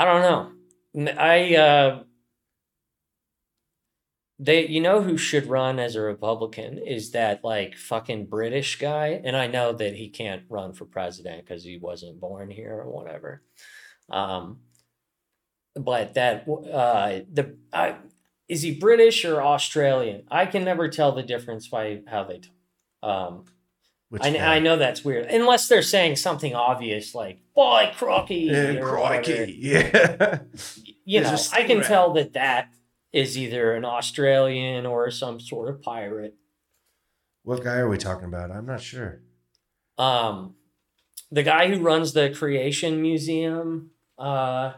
[0.02, 0.22] I don't
[0.96, 1.12] know.
[1.16, 2.02] I uh
[4.40, 9.20] they, you know, who should run as a Republican is that like fucking British guy,
[9.24, 12.90] and I know that he can't run for president because he wasn't born here or
[12.90, 13.42] whatever.
[14.10, 14.58] Um,
[15.76, 17.98] but that uh, the I,
[18.48, 20.24] is he British or Australian?
[20.28, 22.40] I can never tell the difference by how they.
[22.40, 22.52] Talk.
[23.04, 23.44] Um,
[24.12, 24.56] Which I.
[24.56, 28.86] I know that's weird, unless they're saying something obvious like "boy crocky." Whatever.
[28.86, 29.56] crikey.
[29.58, 30.40] Yeah.
[31.04, 32.68] You know, I can tell that that
[33.12, 36.36] is either an Australian or some sort of pirate.
[37.42, 38.52] what guy are we talking about?
[38.52, 39.20] I'm not sure.
[39.98, 40.54] Um,
[41.32, 43.90] the guy who runs the Creation Museum.
[44.16, 44.74] Uh,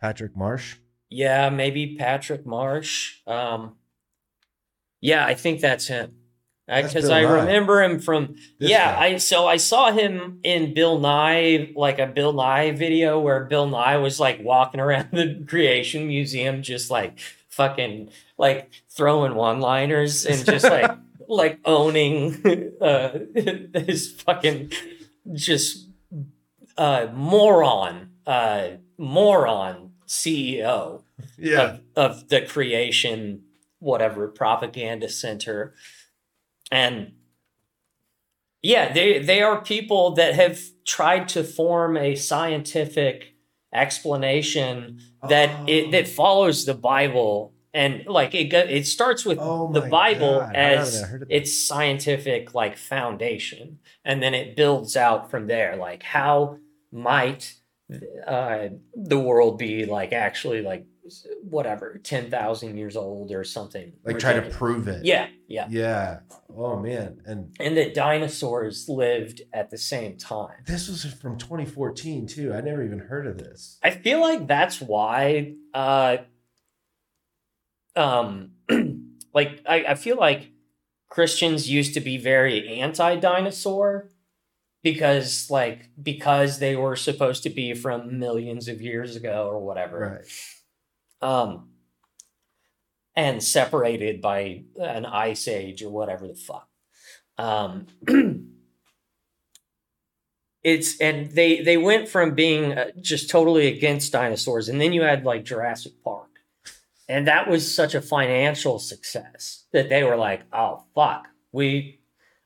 [0.00, 0.76] Patrick Marsh.
[1.10, 3.18] Yeah, maybe Patrick Marsh.
[3.26, 3.76] Um,
[5.00, 6.14] yeah, I think that's him.
[6.66, 8.94] Because Bill I remember him from This yeah.
[8.94, 9.04] guy.
[9.06, 13.66] I so I saw him in Bill Nye, like a Bill Nye video where Bill
[13.66, 17.18] Nye was like walking around the Creation Museum, just like
[17.48, 20.90] fucking like throwing one liners and just like
[21.26, 22.36] like owning
[22.82, 24.70] uh, his fucking
[25.32, 25.88] just
[26.76, 28.68] uh, moron uh,
[28.98, 31.02] moron CEO
[31.70, 33.42] of, of the creation
[33.78, 35.74] whatever propaganda center.
[36.70, 37.12] And
[38.62, 43.34] yeah they they are people that have tried to form a scientific
[43.72, 45.64] explanation that oh.
[45.68, 47.52] it that follows the bible.
[47.74, 51.36] And like it go- it starts with Oh the bible God, as heard of that.
[51.36, 53.78] its scientific like foundation.
[54.04, 55.76] And then it builds out from there.
[55.76, 56.58] Like how
[56.90, 57.57] might
[58.26, 60.86] uh, the world be like actually like
[61.42, 65.06] whatever 10,000 years old or something Like try to prove it.
[65.06, 66.20] yeah yeah Yeah.
[66.54, 67.22] Oh man.
[67.24, 72.52] And and that dinosaurs lived at the same time this was from 2014 too.
[72.52, 73.78] I never even heard of this.
[73.82, 76.18] I feel like that's why uh
[77.96, 78.50] um
[79.34, 80.50] like I, I feel like
[81.08, 84.10] Christians used to be very anti-dinosaur
[84.92, 90.22] because like because they were supposed to be from millions of years ago or whatever.
[91.22, 91.28] Right.
[91.28, 91.70] Um
[93.14, 96.68] and separated by an ice age or whatever the fuck.
[97.36, 97.86] Um
[100.62, 105.02] it's and they they went from being uh, just totally against dinosaurs and then you
[105.02, 106.24] had like Jurassic Park.
[107.10, 112.00] And that was such a financial success that they were like, "Oh fuck, we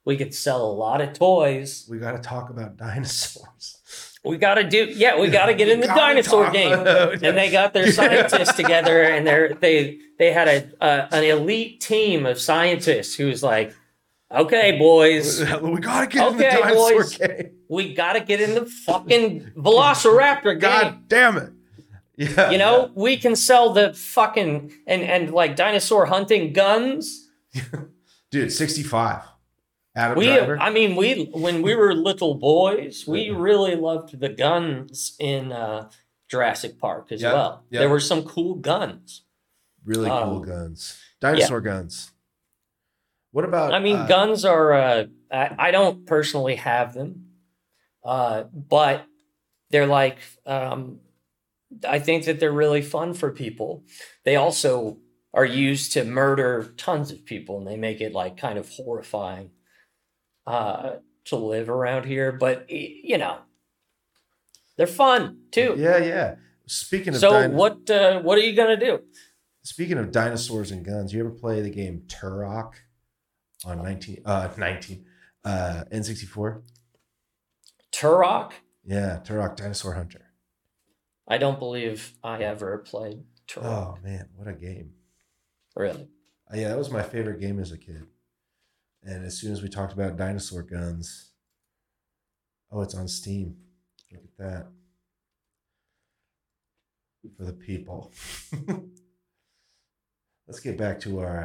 [0.04, 1.86] we could sell a lot of toys.
[1.88, 3.78] We got to talk about dinosaurs.
[4.24, 7.50] We got to do yeah, we got to get in the dinosaur game." and they
[7.50, 12.38] got their scientists together and they're they they had a uh, an elite team of
[12.38, 13.74] scientists who was like
[14.30, 17.18] okay boys we got to get in the dinosaur boys.
[17.18, 17.50] game.
[17.68, 21.52] we got to get in the fucking velociraptor game God damn it.
[22.16, 22.50] Yeah.
[22.52, 27.28] you know we can sell the fucking and and like dinosaur hunting guns
[28.30, 29.20] Dude, 65.
[29.94, 30.58] Adam we Driver.
[30.58, 35.90] i mean we when we were little boys we really loved the guns in uh
[36.28, 37.80] jurassic park as Yeah, well yeah.
[37.80, 39.22] there were some cool guns
[39.84, 40.98] really um, cool guns.
[41.20, 42.12] Dinosaur guns.
[43.30, 44.72] What about I mean, uh, guns are.
[44.72, 47.28] Uh, I, I don't personally have them,
[48.04, 49.06] uh, but
[49.70, 50.18] they're like.
[50.46, 51.00] Um,
[51.88, 53.84] I think that they're really fun for people.
[54.24, 54.98] They also
[55.32, 59.50] are used to murder tons of people, and they make it like kind of horrifying
[60.46, 62.32] uh, to live around here.
[62.32, 63.38] But you know,
[64.76, 65.74] they're fun too.
[65.78, 66.34] Yeah, yeah.
[66.66, 69.00] speaking of So din- what uh, what are you gonna do?
[69.64, 72.72] speaking of dinosaurs and guns, you ever play the game Turok
[73.64, 75.04] on 19 uh 19
[75.44, 76.62] uh N64?
[77.92, 78.52] Turok?
[78.84, 80.30] Yeah, Turok Dinosaur Hunter.
[81.28, 83.64] I don't believe I ever played Turok.
[83.64, 84.94] Oh man, what a game.
[85.76, 86.08] Really?
[86.52, 88.06] Uh, yeah, that was my favorite game as a kid.
[89.04, 91.30] And as soon as we talked about dinosaur guns,
[92.70, 93.56] oh, it's on Steam.
[94.12, 94.66] Look at that.
[97.36, 98.12] For the people.
[100.46, 101.44] Let's get back to our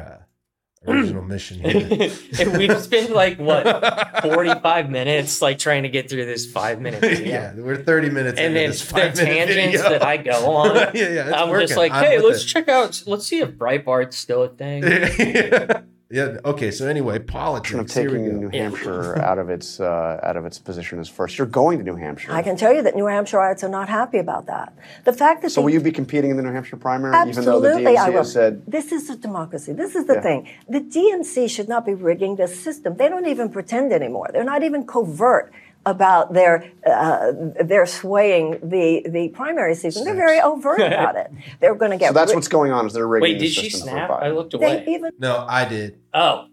[0.86, 2.10] uh, original mission here.
[2.40, 7.00] and we've spent like what 45 minutes like trying to get through this five minute
[7.02, 7.26] video.
[7.26, 10.74] yeah, we're 30 minutes And then the tangents that I go on.
[10.76, 11.68] yeah, yeah, it's I'm working.
[11.68, 12.46] just like, I'm hey, let's it.
[12.48, 14.82] check out, let's see if Breitbart's still a thing.
[14.84, 15.82] yeah.
[16.10, 16.70] Okay.
[16.70, 17.74] So anyway, politics.
[17.74, 18.38] of Here we taking go.
[18.38, 21.36] New Hampshire out of its uh, out of its position as first.
[21.36, 22.32] You're going to New Hampshire.
[22.32, 24.72] I can tell you that New Hampshireites are not happy about that.
[25.04, 27.68] The fact that so they- will you be competing in the New Hampshire primary, Absolutely,
[27.70, 28.18] even though the I will.
[28.18, 29.72] has said this is a democracy.
[29.74, 30.20] This is the Yeah.
[30.22, 30.48] thing.
[30.68, 32.96] The DNC should not be rigging the system.
[32.96, 34.30] They don't even pretend anymore.
[34.32, 35.52] They're not even covert
[35.90, 37.32] about their uh,
[37.64, 40.04] their swaying the the primary season.
[40.04, 41.30] They're very overt about it.
[41.60, 42.08] They're going to get.
[42.08, 42.14] so?
[42.14, 42.86] That's rid- what's going on.
[42.86, 44.10] Is they're rigging Wait, the did she snap?
[44.10, 44.84] I looked They away.
[44.88, 46.46] even No, I did Oh,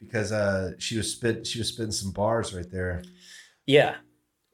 [0.00, 1.46] because uh, she was spit.
[1.46, 3.02] She was spitting some bars right there.
[3.66, 3.96] yeah.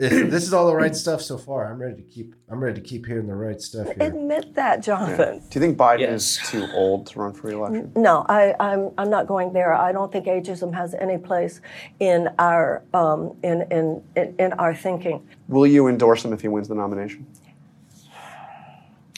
[0.08, 1.70] this is all the right stuff so far.
[1.70, 2.34] I'm ready to keep.
[2.48, 3.96] I'm ready to keep hearing the right stuff here.
[4.00, 5.40] admit that, Jonathan.
[5.50, 6.38] Do you think Biden Yes.
[6.40, 7.92] is too old to run for re-election?
[7.94, 9.74] No, I, I'm, I'm not going there.
[9.74, 11.60] I don't think ageism has any place
[11.98, 15.28] in our um, in, in, in in our thinking.
[15.48, 17.26] Will you endorse him if he wins the nomination?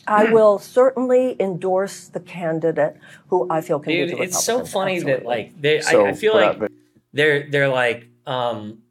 [0.04, 2.96] I will certainly endorse the candidate
[3.28, 4.72] who I feel can Dude, be the it's so Republican.
[4.72, 6.72] funny that like they So, I, I feel but, like but-
[7.12, 8.81] they're they're like um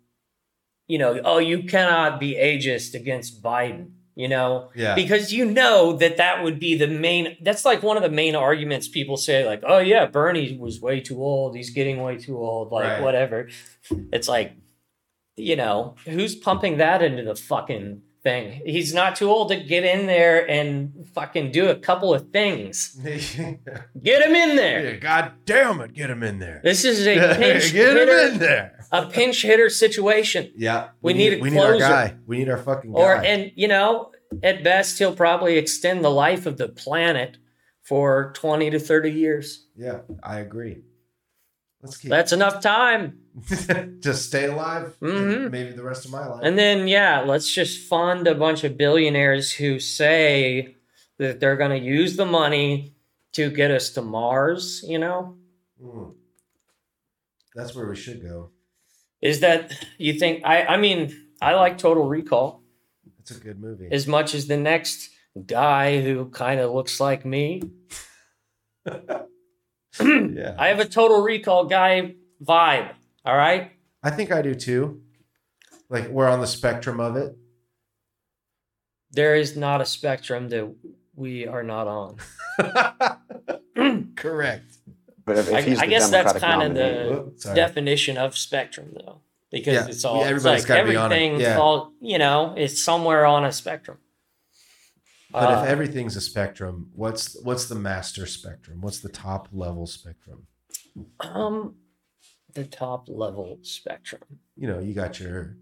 [0.92, 4.70] you know, oh you cannot be ageist against Biden, you know?
[4.76, 4.94] Yeah.
[4.96, 8.36] Because you know that that would be the main that's like one of the main
[8.36, 11.56] arguments people say like, "Oh yeah, Bernie was way too old.
[11.56, 13.02] He's getting way too old, like Right.
[13.02, 13.48] whatever."
[14.12, 14.50] It's like
[15.38, 18.62] you know, who's pumping that into the fucking thing?
[18.66, 23.00] He's not too old to get in there and fucking do a couple of things.
[24.04, 24.80] Get him in there.
[24.94, 26.60] Yeah, God damn it, get him in there.
[26.64, 28.81] This is a get pinch him in there.
[28.92, 30.52] A pinch hitter situation.
[30.56, 31.88] Yeah, We need a we need our closer.
[31.88, 32.16] guy.
[32.28, 33.00] We need our fucking guy.
[33.00, 34.12] Or and you know,
[34.44, 37.38] at best he'll probably extend the life of the planet
[37.82, 39.66] for 20 to 30 years.
[39.76, 40.84] yeah, I agree.
[41.82, 43.18] Let's keep That's enough time.
[44.02, 44.96] to stay alive.
[45.02, 45.50] Mhm.
[45.52, 46.42] Maybe the rest of my life.
[46.44, 50.76] And then yeah, let's just fund a bunch of billionaires who say
[51.18, 52.94] that they're going to use the money
[53.34, 55.38] to get us to Mars, you know?
[55.82, 56.14] Mm.
[57.56, 58.52] That's where we should go.
[59.22, 62.62] Is that you think I I mean, I like Total Recall.
[63.20, 63.88] It's a good movie.
[63.92, 65.10] as much as the next
[65.46, 67.62] guy who kind of looks like me.
[70.00, 72.92] yeah, I have a total recall guy vibe.
[73.24, 73.72] All right.
[74.04, 75.02] I think I do too.
[75.90, 77.38] Like we're on the spectrum of it.
[79.12, 80.74] There is not a spectrum that
[81.16, 82.18] we are not on.
[84.16, 84.71] Correct.
[85.26, 87.56] But if, if I, he's I the guess that's kind of the Whoop, sorry.
[87.56, 91.12] definition of spectrum, though, because Yeah, it's all yeah, it's everybody's like gotta be on
[91.12, 91.40] it, everything.
[91.42, 91.58] yeah.
[91.60, 93.98] All you know, it's somewhere on a spectrum.
[95.32, 98.82] But Uh, if everything's a spectrum, what's what's the master spectrum?
[98.82, 100.48] What's the top level spectrum?
[101.22, 101.76] um,
[102.54, 104.22] the top level spectrum.
[104.58, 105.56] You know, you got your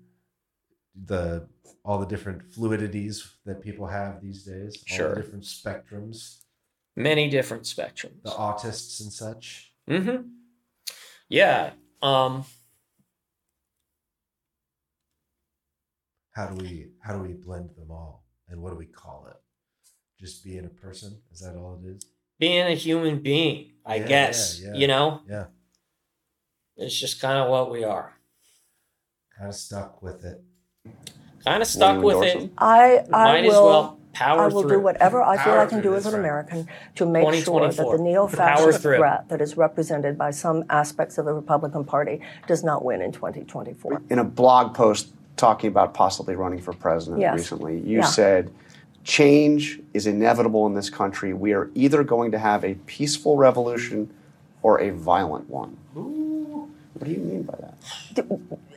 [1.06, 1.48] the
[1.86, 4.76] all the different fluidities that people have these days.
[4.92, 5.10] All Sure.
[5.16, 6.40] the different spectrums,
[7.00, 8.22] Many different spectrums.
[8.24, 9.72] the autists and such.
[9.90, 10.28] Mm-hmm.
[11.30, 11.72] Yeah.
[12.02, 12.44] Um.
[16.32, 18.26] How do we how do we blend them all?
[18.50, 19.38] And what do we call it?
[20.20, 21.22] Just being a person?
[21.32, 22.06] Is that all it is?
[22.40, 24.62] being a human being, I Yeah, guess.
[24.62, 24.76] yeah, yeah.
[24.78, 25.46] You know, Yeah.
[26.78, 28.14] it's just kind of what we are.
[29.38, 30.42] Kind of stuck with it.
[31.44, 32.50] Kind of stuck with it.
[32.58, 33.99] I, I Might will.
[34.22, 34.72] As well power I will through.
[34.72, 36.20] do whatever I feel I can do as an right.
[36.20, 38.98] American to make sure that the neo fascist through.
[38.98, 43.12] threat that is represented by some aspects of the Republican Party does not win in
[43.12, 44.02] 2024.
[44.10, 47.34] in a blog post talking about possibly running for president Yes.
[47.36, 48.06] recently, you Yeah.
[48.06, 48.52] said,
[49.06, 51.34] change is inevitable in this country.
[51.34, 54.10] We are either going to have a peaceful revolution
[54.62, 55.78] or a violent one.
[57.00, 58.28] What do you mean by that?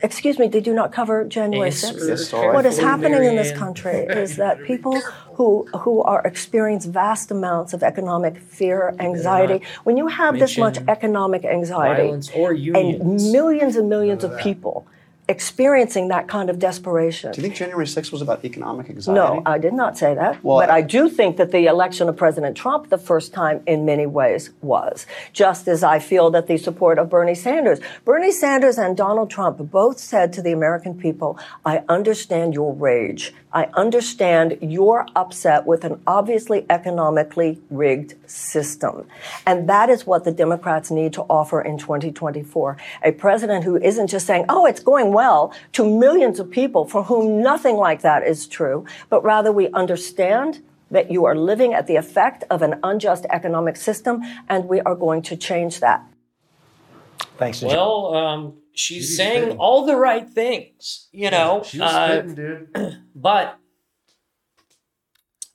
[0.01, 2.53] Excuse me, they do not cover January 6th?
[2.53, 5.01] What is happening in this country is that people
[5.33, 9.65] who who are experience vast amounts of economic fear, anxiety.
[9.83, 14.87] When you have this much economic anxiety or and millions and millions of people
[15.29, 17.31] experiencing that kind of desperation.
[17.31, 19.15] Do you think January 6th was about economic anxiety?
[19.15, 20.43] No, I did not say that.
[20.43, 23.85] Well, but I do think that the election of President Trump, the first time in
[23.85, 25.05] many ways, was.
[25.31, 27.79] Just as I feel that the support of Bernie Sanders.
[28.03, 33.33] Bernie Sanders and Donald Trump both said to the American people, I understand your rage.
[33.53, 39.05] I understand you're upset with an obviously economically rigged system.
[39.45, 42.77] And that is what the Democrats need to offer in 2024.
[43.03, 47.03] A president who isn't just saying, oh, it's going well to millions of people for
[47.03, 50.61] whom nothing like that is true, but rather we understand
[50.91, 54.95] that you are living at the effect of an unjust economic system and we are
[54.95, 56.03] going to change that.
[57.37, 59.57] Thanks to Well, um, she's She's saying spitting.
[59.57, 61.63] all the right things, you know.
[61.65, 62.97] she was uh, spitting, dude.
[63.15, 63.57] but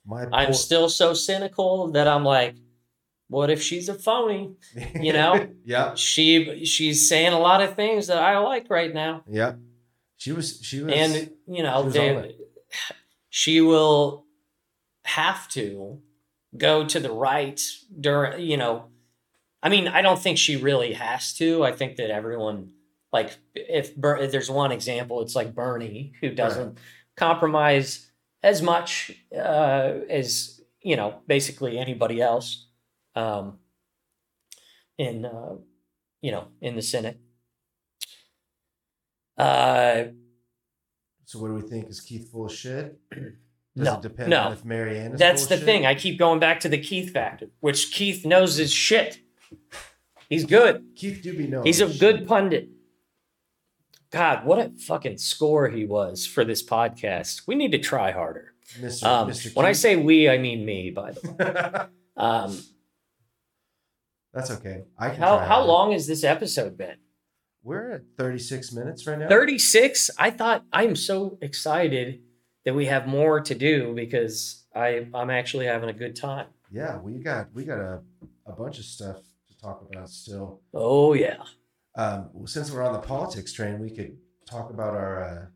[0.05, 2.55] My I'm still so cynical that I'm like,
[3.29, 4.57] what if she's a phony?
[5.01, 5.49] you know?
[5.65, 9.55] yeah, She she's saying a lot of things that I like right now, yeah.
[10.19, 10.61] She was.
[10.63, 10.93] She was.
[10.93, 12.37] and you know, she they,
[13.31, 14.27] she will
[15.05, 16.01] have to
[16.57, 17.61] go to the right
[17.99, 18.41] during.
[18.41, 18.87] You know,
[19.63, 21.65] I mean, I don't think she really has to.
[21.65, 22.73] I think that everyone,
[23.13, 26.79] like, if, if there's one example, it's like Bernie who doesn't
[27.17, 28.11] compromise
[28.43, 32.67] as much uh, as you know, basically anybody else.
[33.19, 33.59] Um,
[34.97, 35.57] in uh,
[36.21, 37.19] you know, in the Senate.
[39.37, 40.05] Uh,
[41.25, 41.89] so what do we think?
[41.89, 42.99] Is Keith full of shit?
[43.11, 44.41] Does no, it depend no.
[44.41, 45.65] on if Marianne is That's the shit?
[45.65, 45.87] thing.
[45.87, 49.21] I keep going back to the Keith factor, which Keith knows is shit.
[50.29, 50.85] He's good.
[50.97, 51.65] Keith do be knowing.
[51.65, 52.71] He's a his good pundit.
[54.11, 57.43] God, what a fucking score he was for this podcast.
[57.47, 58.55] We need to try harder.
[58.81, 59.05] Mr.
[59.05, 59.55] Um, Mr.
[59.55, 60.91] when I say we, I mean me.
[60.91, 62.59] By the way, um,
[64.39, 64.85] That's okay.
[64.97, 66.97] I can how how long has this episode been?
[67.65, 69.29] We're at 36 minutes right now.
[69.29, 70.11] Thirty six.
[70.17, 72.21] I thought I'm so excited
[72.65, 76.47] that we have more to do because I I'm actually having a good time.
[76.71, 78.01] Yeah, we got we got a,
[78.47, 79.17] a bunch of stuff
[79.49, 80.61] to talk about still.
[80.73, 81.43] Oh yeah.
[81.97, 84.19] Um, since we're on the politics train, we could
[84.49, 85.47] talk about our uh,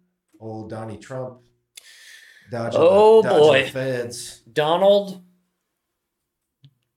[0.44, 1.38] old Donnie Trump.
[2.50, 3.62] Dodging Oh, the, boy.
[3.64, 4.40] the feds.
[4.52, 5.22] Donald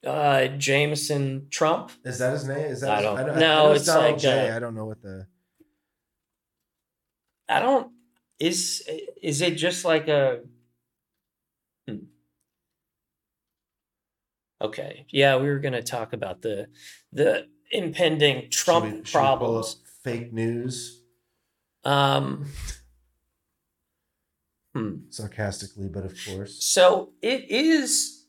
[0.05, 1.91] uh Jameson Trump.
[2.03, 2.57] Is that his name?
[2.57, 4.49] Is that I his- don't- know- no, know it's Donald like, J.
[4.49, 5.27] uh, I don't know what the.
[7.49, 7.91] I don't
[8.39, 8.87] is
[9.21, 10.41] is it just like a
[11.87, 11.97] Hmm.
[14.61, 15.05] Okay.
[15.09, 16.67] Yeah, we were going to talk about the
[17.13, 19.81] the impending Trump should we- should we pull up problems.
[20.03, 21.01] Fake news,
[21.83, 22.45] Um
[24.75, 24.97] hmm.
[25.09, 26.63] sarcastically, but of course.
[26.63, 28.24] So it is,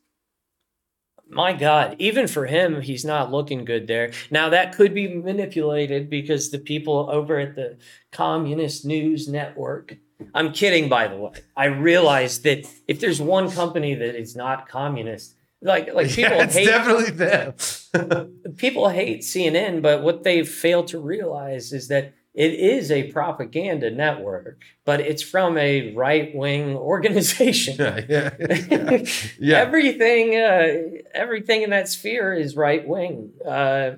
[1.29, 4.13] my God, even for him, he's not looking good there.
[4.31, 7.79] Now, that could be manipulated because the people over at the
[8.13, 9.97] Communist News Network,
[10.35, 11.33] I'm kidding, by the way.
[11.57, 16.45] I realize that if there's one company that is not communist, like like people yeah,
[16.45, 18.35] it's hate definitely them.
[18.57, 23.91] people hate CNN, but what they fail to realize is that it is a propaganda
[23.91, 27.77] network, but it's from a right wing organization.
[27.79, 28.31] yeah, yeah,
[28.71, 29.05] yeah.
[29.41, 29.59] yeah.
[29.59, 30.67] everything uh,
[31.15, 33.93] everything in that sphere is right wing uh,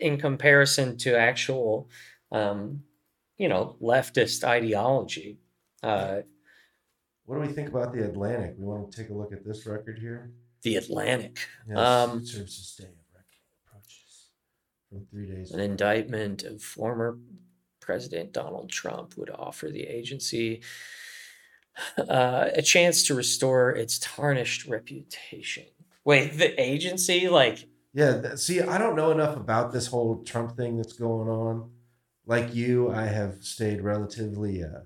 [0.00, 1.88] in comparison to actual
[2.32, 2.82] um,
[3.38, 5.38] you know leftist ideology
[5.82, 6.20] uh,
[7.24, 8.54] What do we think about the Atlantic?
[8.58, 10.32] We want to take a look at this record here.
[10.62, 12.98] the atlantic Yes, Um, Day of
[13.64, 14.28] approaches
[14.88, 15.52] from three days.
[15.52, 17.16] an indictment of former
[17.80, 20.62] president donald trump would offer the agency
[21.98, 25.64] uh, a chance to restore its tarnished reputation
[26.04, 30.76] wait the agency like Yeah, see, I don't know enough about this whole Trump thing
[30.76, 31.72] that's going on.
[32.24, 34.82] Like you, I have stayed relatively uh,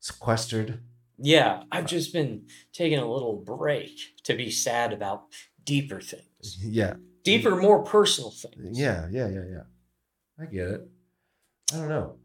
[0.00, 0.82] sequestered.
[1.18, 5.26] Yeah, I've just been taking a little break to be sad about
[5.64, 8.78] deeper things, Yeah, deeper, more personal things.
[8.78, 9.62] yeah, yeah, yeah, yeah.
[10.38, 10.88] I get it.
[11.74, 12.16] I don't know.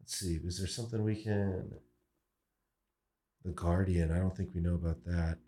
[0.00, 0.38] Let's see.
[0.44, 1.72] Was there something we can?
[3.44, 4.12] The Guardian.
[4.12, 5.38] I don't think we know about that.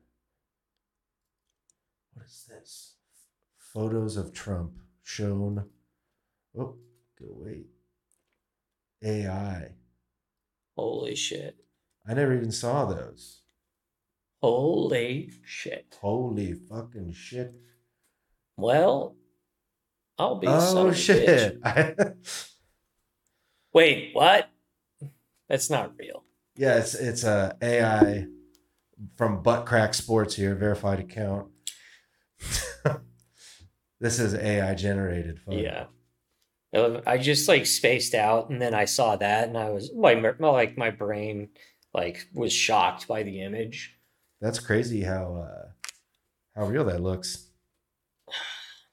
[2.14, 2.94] What is this?
[3.56, 4.72] Photos of Trump
[5.02, 5.64] shown.
[6.58, 6.76] Oh,
[7.18, 7.66] go wait.
[9.02, 9.72] AI.
[10.76, 11.56] Holy shit.
[12.06, 13.42] I never even saw those.
[14.42, 15.96] Holy shit.
[16.00, 17.54] Holy fucking shit.
[18.56, 19.16] Well,
[20.18, 20.46] I'll be.
[20.46, 20.96] Oh of a bitch.
[20.96, 22.16] shit.
[23.72, 24.50] Wait, what?
[25.48, 26.24] That's not real.
[26.56, 28.26] yeah, it's it's a AI
[29.16, 31.48] from Butt Crack Sports here, verified account.
[34.00, 35.58] this is AI generated photo.
[35.58, 35.84] Yeah.
[36.74, 40.14] Uh, I just like spaced out, and then I saw that, and I was my
[40.14, 41.50] like my brain
[41.92, 43.94] like was shocked by the image.
[44.40, 45.68] That's crazy how uh,
[46.56, 47.48] how real that looks.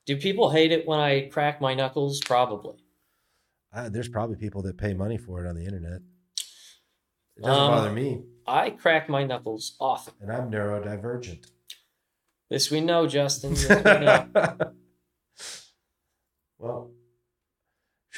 [0.09, 2.19] Do people hate it when I crack my knuckles?
[2.25, 2.77] Probably.
[3.71, 6.01] Uh, there's probably people that pay money for it on the internet.
[7.37, 10.15] It doesn't Um, bother me, I crack my knuckles often.
[10.19, 11.45] and I'm neurodivergent.
[12.49, 13.51] This we know, Justin.
[13.55, 14.27] This we know.
[16.57, 16.91] well,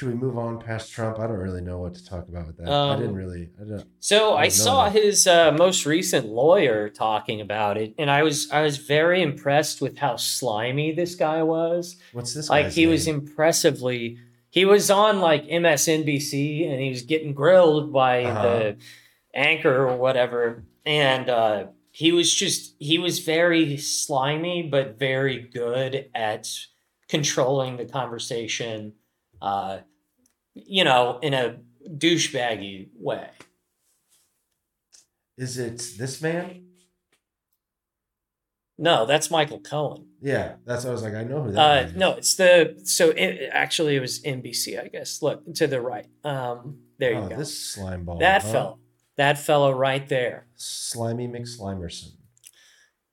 [0.02, 1.18] should we move on past Trump?
[1.20, 2.68] I don't really know what to talk about with that.
[2.68, 3.50] I Um, didn't really.
[3.60, 3.84] I don't.
[4.00, 5.00] So I didn't saw that.
[5.02, 9.80] his uh, most recent lawyer talking about it, and I was I was very impressed
[9.80, 11.96] with how slimy this guy was.
[12.12, 12.50] What's this?
[12.50, 14.18] like he was impressively
[14.50, 18.42] he was on like MSNBC and he was getting grilled by Uh-huh.
[18.42, 18.76] the
[19.34, 26.10] anchor or whatever and uh he was just he was very slimy but very good
[26.14, 26.48] at
[27.08, 28.92] controlling the conversation
[29.40, 29.78] uh
[30.54, 31.56] you know in a
[31.88, 33.28] douchebaggy way
[35.36, 36.66] Is it this man?
[38.78, 41.14] no that's michael cohen Yeah, that's I was like.
[41.14, 41.58] I know who that.
[41.60, 41.96] Uh, is.
[41.96, 45.20] no, it's the so it, actually it was NBC, I guess.
[45.22, 46.06] Look to the right.
[46.24, 47.36] Um, there you Oh, go.
[47.36, 48.18] This slime ball.
[48.18, 48.52] that huh?
[48.52, 48.78] fellow,
[49.16, 50.46] that fellow right there.
[50.54, 52.12] Slimy McSlimerson.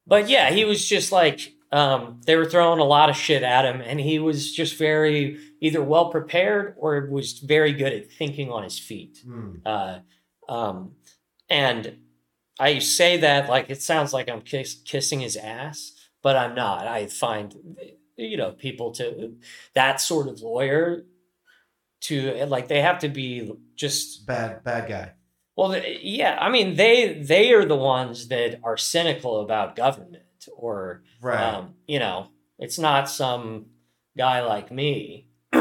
[0.05, 1.39] But yeah, he was just like
[1.71, 5.37] um, they were throwing a lot of shit at him, and he was just very
[5.61, 9.19] either well prepared or was very good at thinking on his feet.
[9.23, 9.55] Hmm.
[9.65, 9.99] Uh,
[10.47, 10.93] um,
[11.49, 11.97] and
[12.59, 15.93] I say that like it sounds like I'm kiss, kissing his ass,
[16.23, 16.87] but I'm not.
[16.87, 17.53] I find
[18.17, 19.35] you know people to
[19.75, 21.05] that sort of lawyer
[22.01, 25.11] to like they have to be just Bad, bad guy.
[25.55, 30.23] well yeah i mean they they are the ones that are cynical about government
[30.55, 31.39] or Right.
[31.41, 32.27] um, you know
[32.57, 33.67] it's not some
[34.17, 35.27] guy like me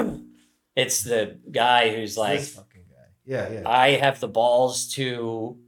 [0.76, 3.06] it's the guy who's like this fucking guy.
[3.24, 3.62] Yeah, yeah.
[3.68, 5.58] i have the balls to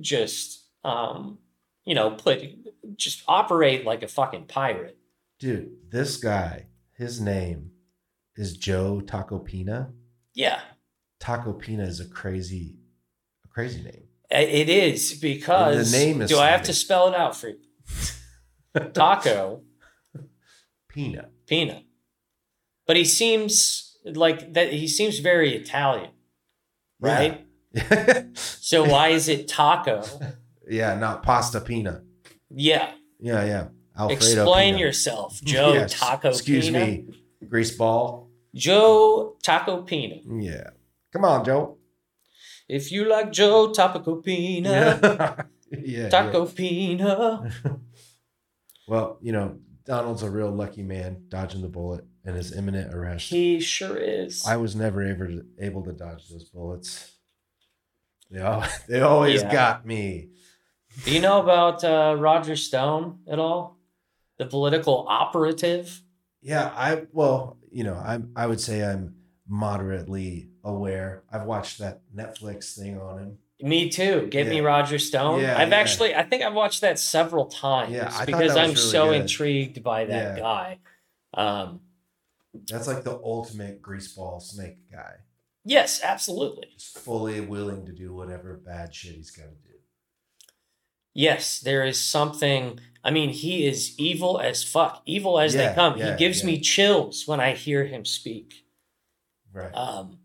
[0.00, 1.38] just um
[1.84, 2.42] you know put
[2.96, 4.96] just operate like a fucking pirate
[5.38, 7.72] Dude, this guy, his name
[8.36, 9.92] is Joe Tacopina.
[10.34, 10.60] yeah
[11.20, 12.76] Tacopina is a crazy,
[13.44, 14.04] a crazy name.
[14.30, 17.58] it is because The name is do i have to spell it out for you
[18.92, 19.62] taco
[20.88, 21.28] Pina.
[21.46, 21.82] Pina.
[22.86, 26.10] But he seems like that he seems very Italian,
[27.00, 27.40] right?
[27.72, 28.22] Yeah.
[28.34, 30.02] So why is it taco?
[30.68, 32.02] yeah, not pasta pina.
[32.50, 32.92] Yeah.
[33.20, 33.68] Yeah, yeah.
[33.98, 36.86] Alfredo Explain yourself, Joe Yes, Taco Excuse Pina.
[36.86, 37.04] me,
[37.48, 38.30] grease ball.
[38.54, 40.16] Joe Taco Pina.
[40.40, 40.70] Yeah.
[41.12, 41.76] Come on, Joe.
[42.68, 44.98] If you like Joe Taco Pina,
[45.70, 45.82] Yeah.
[45.84, 46.08] yeah.
[46.08, 47.50] Taco Pina.
[48.86, 53.28] Well, you know, Donald's a real lucky man, dodging the bullet and his imminent arrest.
[53.30, 54.44] He sure is.
[54.46, 57.12] I was never able to, able to dodge those bullets.
[58.30, 59.52] They, al- they always Yeah.
[59.52, 60.30] got me.
[61.04, 63.78] Do you know about uh, Roger Stone at all?
[64.38, 66.02] The political operative?
[66.42, 69.14] Yeah, I well, you know, I'm I would say I'm
[69.48, 71.22] moderately aware.
[71.32, 73.38] I've watched that Netflix thing on him.
[73.60, 74.28] Me too.
[74.30, 75.40] Give me Roger Stone.
[75.40, 75.76] Yeah, I've yeah.
[75.76, 79.22] actually, I think I've watched that several times Yeah, because I'm really so good.
[79.22, 80.42] intrigued by that Yeah.
[80.42, 80.78] guy.
[81.32, 81.80] Um,
[82.68, 85.14] That's like the ultimate greaseball snake guy.
[85.64, 86.68] yes, absolutely.
[86.76, 89.78] Just fully willing to do whatever bad shit he's got to do.
[91.14, 92.78] Yes, there is something.
[93.02, 95.96] I mean, he is evil as fuck, evil as Yeah, they come.
[95.98, 96.46] yeah, he gives yeah.
[96.46, 98.66] me chills when I hear him speak.
[99.50, 99.72] Right.
[99.74, 100.18] Um,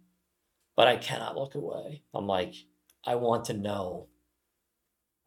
[0.75, 2.03] but I cannot look away.
[2.13, 2.55] I'm like,
[3.05, 4.07] I want to know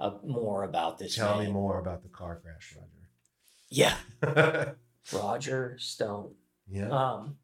[0.01, 1.17] uh, more about this.
[1.17, 3.09] Tell me more about the car crash, Roger.
[3.71, 4.79] Yeah, Roger.
[5.13, 6.35] Roger Stone.
[6.69, 6.89] yeah.
[6.89, 7.37] um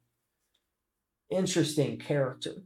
[1.31, 2.63] interesting character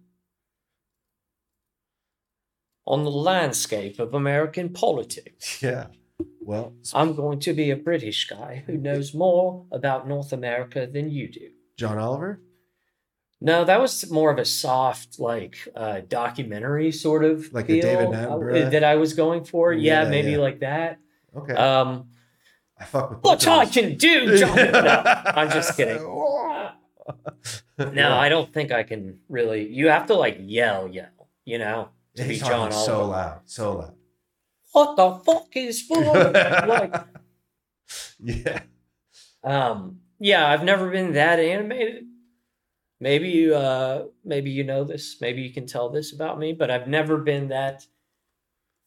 [2.87, 5.63] on the landscape of American politics.
[5.63, 5.87] yeah.
[6.41, 11.11] Well, I'm going to be a British guy who knows more about North America than
[11.11, 11.49] you do.
[11.79, 12.41] John Oliver?
[13.45, 18.07] No, that was more of a soft, like uh, documentary sort of Like a David
[18.07, 18.71] uh, Attenborough?
[18.71, 19.73] that I was going for.
[19.73, 20.39] Yeah, Yeah, maybe yeah.
[20.39, 20.99] like that.
[21.37, 21.53] Okay.
[21.53, 22.09] Um,
[22.81, 24.57] I fuck with what I can do, John.
[24.57, 26.03] no, I'm just kidding.
[27.79, 29.69] no, I don't think I can really.
[29.69, 31.09] You have to like yell, yell,
[31.45, 33.11] you know, to be He's John so Oliver.
[33.13, 33.95] loud, so loud.
[34.73, 36.33] What the fuck is wrong?
[36.33, 36.95] like,
[38.19, 38.61] yeah.
[39.45, 42.05] um, yeah, I've never been that animated.
[43.01, 45.17] Maybe you, uh, maybe you know this.
[45.21, 47.87] Maybe you can tell this about me, but I've never been that.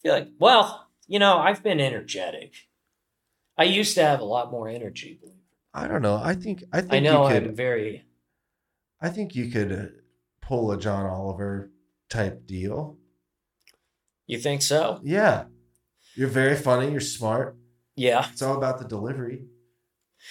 [0.02, 2.54] Feel like, well, you know, I've been energetic.
[3.58, 5.20] I used to have a lot more energy.
[5.74, 6.20] I don't know.
[6.24, 8.06] I think I think I know you could I'm very.
[9.02, 9.86] I think you could uh,
[10.42, 11.72] pull a John Oliver
[12.10, 12.98] type deal.
[14.26, 15.00] You think so?
[15.04, 15.46] Yeah.
[16.16, 16.92] You're very funny.
[16.92, 17.58] You're smart.
[17.96, 18.28] Yeah.
[18.32, 19.46] It's all about the delivery.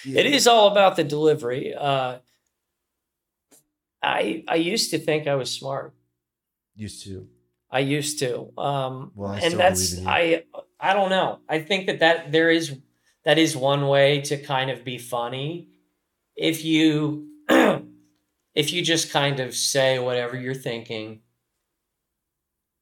[0.05, 1.73] It is all about the delivery.
[1.73, 2.17] Uh,
[4.07, 5.93] I I used to think I was smart.
[6.75, 7.27] Used to.
[7.69, 8.51] I used to.
[8.57, 10.43] Um, Well, I and still that's I
[10.79, 11.39] I don't know.
[11.49, 12.77] I think that that there is
[13.25, 15.69] that is one way to kind of be funny
[16.35, 17.27] if you
[18.55, 21.21] if you just kind of say whatever you're thinking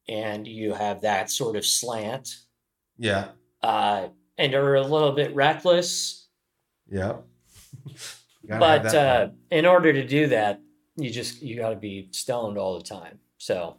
[0.08, 2.36] and you have that sort of slant
[2.98, 3.28] Yeah.
[3.62, 4.08] uh,
[4.38, 6.28] and are a little bit reckless.
[6.88, 7.16] Yeah.
[8.48, 10.60] But uh, in order to do that,
[10.96, 13.18] you just you got to be stoned all the time.
[13.38, 13.76] So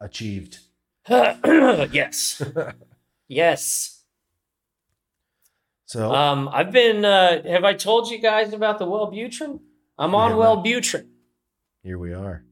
[0.00, 0.58] achieved.
[1.08, 2.42] yes,
[3.28, 4.02] yes.
[5.86, 7.04] So Um, I've been.
[7.04, 9.60] Uh, have I told you guys about the Wellbutrin?
[9.98, 10.32] I'm on.
[10.32, 11.08] Wellbutrin.
[11.82, 12.44] here we are.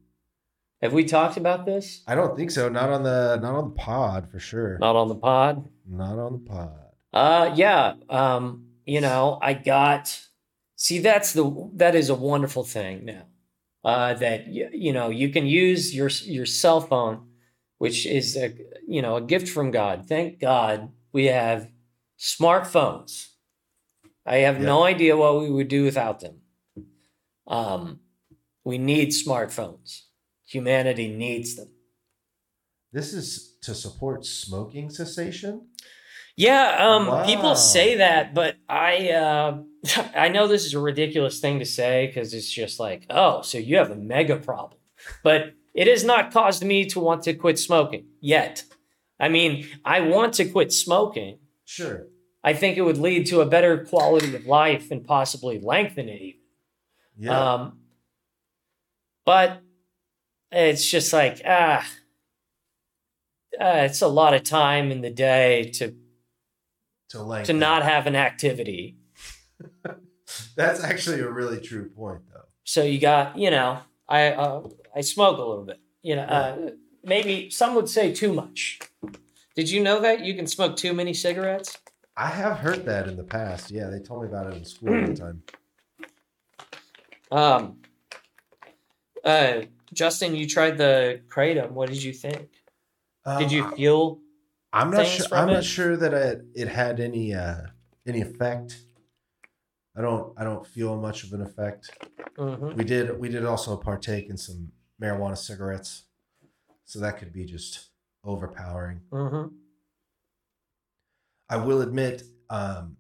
[0.83, 2.03] Have we talked about this?
[2.07, 2.69] I don't think so.
[2.69, 4.79] Not on the not on the pod for sure.
[4.79, 5.69] Not on the pod.
[5.89, 6.73] Not on the pod.
[7.13, 7.95] Uh, yeah.
[8.09, 10.21] Um, you know, I got.
[10.81, 13.25] See, that's the that is a wonderful thing now.
[13.85, 17.27] Uh, that y- you know you can use your your cell phone,
[17.79, 18.55] which is a
[18.87, 20.07] you know a gift from God.
[20.09, 21.69] Thank God we have
[22.17, 23.31] smartphones.
[24.25, 26.43] I have no idea what we would do without them.
[27.49, 28.01] Um,
[28.63, 30.03] we need smartphones.
[30.47, 31.71] Humanity needs them.
[32.93, 35.69] This is to support smoking cessation.
[36.39, 37.27] Yeah, um, Wow.
[37.27, 39.59] people say that, but I uh,
[40.15, 43.59] I know this is a ridiculous thing to say because it's just like, oh, so
[43.59, 44.81] you have a mega problem,
[45.25, 48.63] but it has not caused me to want to quit smoking yet.
[49.19, 51.41] I mean, I want to quit smoking.
[51.65, 52.07] Sure.
[52.45, 56.23] I think it would lead to a better quality of life and possibly lengthen it
[56.23, 56.41] even.
[57.19, 57.53] Yeah.
[57.55, 57.79] Um,
[59.27, 59.61] but
[60.53, 61.85] it's just like ah,
[63.61, 65.97] uh, it's a lot of time in the day to
[67.11, 67.47] to length.
[67.47, 68.97] to not have an activity.
[70.57, 72.43] That's actually a really true point, though.
[72.65, 73.79] So you got, you know,
[74.09, 75.81] I uh, I smoke a little bit.
[76.03, 76.71] You know, uh,
[77.03, 78.79] maybe some would say too much.
[79.57, 81.77] Did you know that you can smoke too many cigarettes?
[82.17, 83.71] I have heard that in the past.
[83.71, 85.43] Yeah, they told me about it in school one time.
[87.31, 87.79] Um,
[89.25, 91.71] uh, Justin, you tried the kratom.
[91.73, 92.49] What did you think?
[93.39, 94.19] Did you Um, feel?
[94.73, 95.27] I'm not sure.
[95.33, 95.53] I'm it?
[95.53, 97.63] not sure that it, it had any uh,
[98.07, 98.79] any effect.
[99.97, 100.33] I don't.
[100.37, 101.91] I don't feel much of an effect.
[102.37, 102.75] Mhm.
[102.75, 103.19] We did.
[103.19, 106.05] We did also partake in some marijuana cigarettes,
[106.85, 107.89] so that could be just
[108.25, 109.01] overpowering.
[109.11, 109.53] Mhm.
[111.49, 112.99] I will admit, um,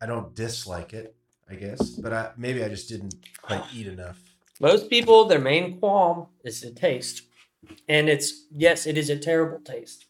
[0.00, 1.16] I don't dislike it.
[1.48, 4.18] I guess, but I, maybe I just didn't quite eat enough.
[4.60, 7.22] Most people, their main qualm is the taste,
[7.86, 10.06] and it's yes, it is a terrible taste.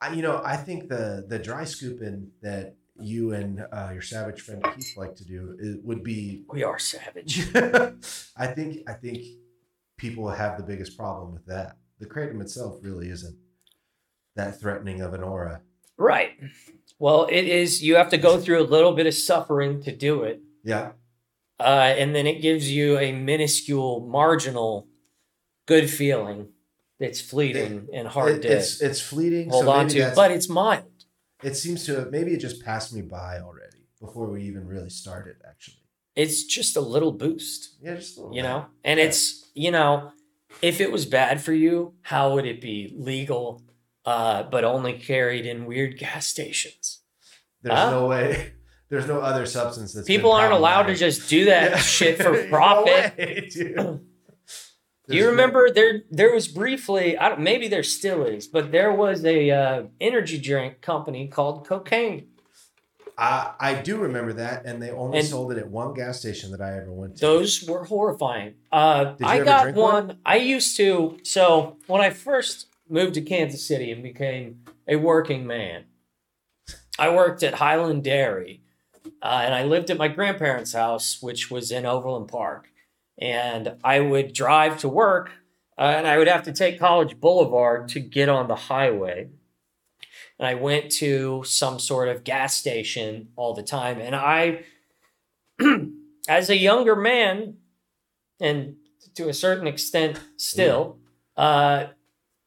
[0.00, 4.40] I, you know, I think the the dry scooping that you and uh, your savage
[4.40, 6.44] friend Keith like to do is, would be.
[6.50, 7.48] We are savage.
[8.36, 9.24] I think I think
[9.96, 11.76] people have the biggest problem with that.
[11.98, 13.36] The kratom itself really isn't
[14.34, 15.62] that threatening of an aura.
[15.96, 16.32] Right.
[16.98, 17.82] Well, it is.
[17.82, 20.92] You have to go through a little bit of suffering to do it, Yeah,
[21.58, 24.88] uh, and then it gives you a minuscule, marginal,
[25.66, 26.48] good feeling.
[26.98, 29.50] That's fleeting and hard It- to it's it's fleeting.
[29.50, 30.84] hold so on to, but it's mild.
[31.42, 35.36] it seems to maybe it just passed me by already before we even really started.
[35.46, 35.76] Actually,
[36.14, 38.48] It's just a little boost, yeah, just a little you bit.
[38.48, 38.66] know.
[38.84, 39.06] And Yeah.
[39.06, 40.12] it's you know,
[40.62, 43.62] if it was bad for you, how would it be legal,
[44.06, 47.00] uh, but only carried in weird gas stations?
[47.62, 47.90] There's Huh?
[47.90, 48.52] no way.
[48.88, 51.76] There's no other substance that's People aren't allowed to just do that Yeah.
[51.78, 53.18] shit for No profit.
[53.18, 54.00] way, dude.
[55.08, 56.02] Do you remember there?
[56.10, 60.38] There was briefly, I don't, maybe there still is, but there was a uh, energy
[60.38, 62.26] drink company called Cocaine.
[63.16, 66.50] I I do remember that, and they only And- sold it at one gas station
[66.52, 67.20] that I ever went to.
[67.20, 68.54] Those were horrifying.
[68.72, 70.06] Uh, Did you I ever got drink one.
[70.08, 70.18] one?
[70.26, 71.18] I used to.
[71.22, 75.84] So when I first moved to Kansas City and became a working man,
[76.98, 78.62] I worked at Hiland Dairy,
[79.22, 82.68] uh, and I lived at my grandparents' house, which was in Overland Park.
[83.18, 85.30] And I would drive to work,
[85.78, 89.28] uh, and I would have to take College Boulevard to get on the highway.
[90.38, 94.64] And I went to some sort of gas station all the time, and I
[96.28, 97.56] as a younger man,
[98.40, 98.76] and
[99.14, 100.98] to a certain extent still,
[101.36, 101.86] uh,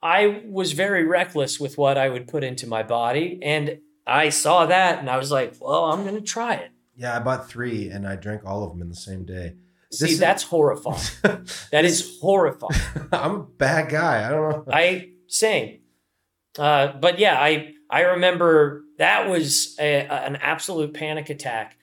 [0.02, 3.40] I was very reckless with what I would put into my body.
[3.42, 6.72] And I saw that and I was like, well, I'm going to try it.
[6.96, 9.54] Yeah, I bought three, and I drank all of them in the same day.
[9.92, 11.00] See, is- that's horrifying.
[11.72, 12.80] That is horrifying.
[13.12, 14.28] I'm a bad guy.
[14.28, 14.74] I don't know.
[14.74, 15.80] I same.
[16.58, 21.78] Uh, but yeah, I I remember that was a, an absolute panic attack.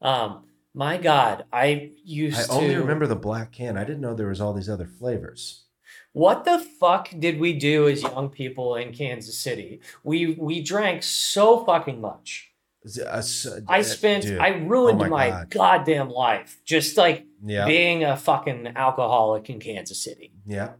[0.00, 0.44] Um,
[0.74, 2.50] my God, I used.
[2.50, 3.76] I only to remember the black can.
[3.76, 5.64] I didn't know there was all these other flavors.
[6.12, 9.80] What the fuck did we do as young people in Kansas City?
[10.04, 12.50] We we drank so fucking much.
[12.98, 13.22] Uh,
[13.68, 14.38] I uh, spent dude.
[14.38, 15.50] I ruined Oh my my, God.
[15.50, 20.32] goddamn life just like yeah, being a fucking alcoholic in Kansas City.
[20.46, 20.72] yeah.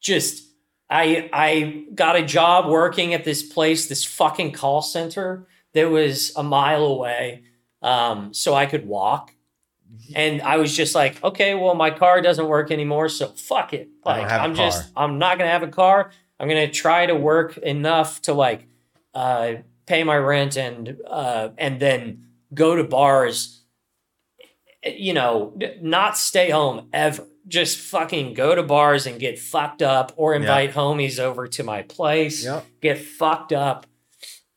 [0.00, 0.48] Just
[0.90, 6.32] I I got a job working at this place, this fucking call center that was
[6.36, 7.44] a mile away,
[7.82, 9.32] um, so I could walk.
[10.14, 13.88] And I was just like, okay, well, my car doesn't work anymore, so fuck it.
[14.04, 14.90] Like, I'm just.
[14.96, 16.10] I'm not gonna have a car.
[16.40, 18.66] I'm gonna try to work enough to like
[19.14, 19.54] uh,
[19.86, 23.61] pay my rent and uh, and then go to bars.
[24.84, 27.26] You know, not stay home ever.
[27.48, 31.82] Just fucking go to bars and get fucked up, or invite homies over to my
[31.82, 32.66] place Yep.
[32.80, 33.86] get fucked up.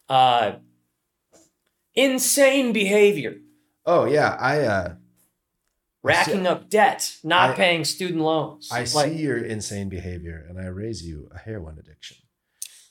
[0.07, 0.53] Uh,
[1.95, 3.37] insane behavior,
[3.85, 4.35] Oh yeah.
[4.39, 4.95] I uh
[6.03, 8.69] racking up debt, not I- paying student loans.
[8.71, 12.17] I Like, see your insane behavior and I raise you a heroin addiction.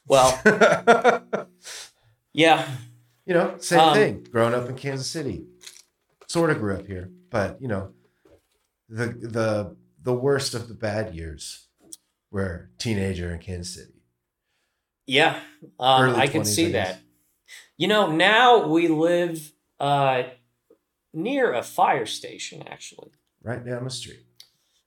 [0.07, 0.41] Well,
[2.33, 2.69] yeah,
[3.27, 4.27] you know, same Um, thing.
[4.31, 5.45] Growing up in Kansas City,
[6.35, 7.93] sort of grew up here, but you know,
[8.89, 11.69] the the the worst of the bad years
[12.33, 14.03] were teenager in Kansas City.
[15.07, 15.39] yeah,
[15.79, 16.99] um, I can see I that.
[17.77, 20.25] You know, now we live uh,
[21.13, 22.65] near a fire station.
[22.67, 24.25] Actually, Right down the street.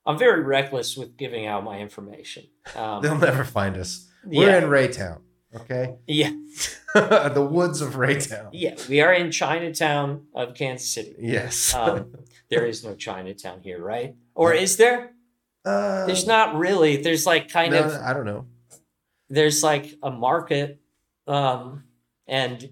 [0.04, 2.44] I'm very reckless with giving out my information.
[2.76, 4.06] Um, They'll never find us.
[4.24, 5.20] We're yeah, in Raytown,
[5.54, 5.96] okay?
[6.06, 6.32] yeah,
[6.94, 8.50] the woods of Raytown.
[8.52, 8.76] yeah.
[8.88, 11.14] We are in Chinatown of Kansas City.
[11.18, 11.74] Yes.
[11.74, 12.14] Um,
[12.50, 14.14] there is no Chinatown here, right?
[14.34, 15.12] Or is there?
[15.64, 16.96] uh, There's not really.
[16.96, 18.46] There's like kind no, of I don't know.
[19.28, 20.80] there's like a market
[21.26, 21.84] um
[22.26, 22.70] and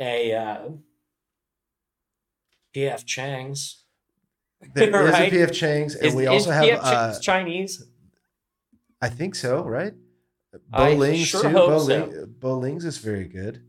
[0.00, 0.68] a uh
[2.74, 3.84] PF Chang's.
[4.74, 5.32] There is Right?
[5.32, 6.64] a PF Chang's, and Is, we is also have.
[6.64, 7.84] PF Uh, Chinese?
[9.00, 9.92] I think so, right?
[10.70, 12.26] Bo Ling's sure too.
[12.38, 13.62] Bo Ling's is very good.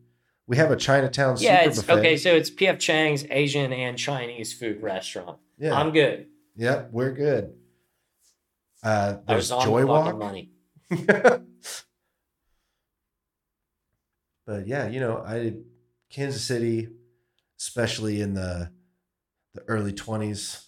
[0.47, 1.99] We have a Chinatown Yeah, super it's buffet.
[1.99, 2.17] okay.
[2.17, 5.37] So it's PF Chang's Asian and Chinese food restaurant.
[5.57, 5.73] Yeah.
[5.73, 6.27] I'm good.
[6.57, 7.53] Yep, we're good.
[8.83, 10.17] Uh, there's Joy Walk.
[10.17, 10.51] money.
[14.45, 15.53] but yeah, you know, I
[16.09, 16.89] Kansas City,
[17.59, 18.71] especially in the
[19.53, 20.65] the early twenties,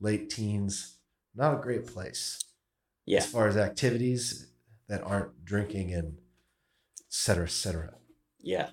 [0.00, 0.96] late teens,
[1.34, 2.38] not a great place
[3.06, 3.18] Yeah.
[3.18, 4.48] as far as activities
[4.88, 6.18] that aren't drinking and
[6.98, 7.94] et cetera, et cetera.
[8.40, 8.70] Yeah.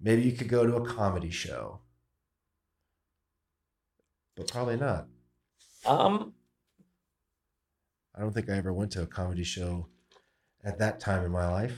[0.00, 1.80] Maybe you could go to a comedy show,
[4.36, 5.06] but probably not.
[5.86, 6.34] Um
[8.14, 9.88] I don't think I ever went to a comedy show
[10.64, 11.76] at that time in my life.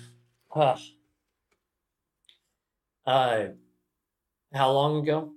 [0.48, 0.76] huh.
[3.06, 3.46] uh
[4.52, 5.32] how long ago?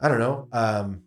[0.00, 0.48] I don't know.
[0.52, 1.02] Um,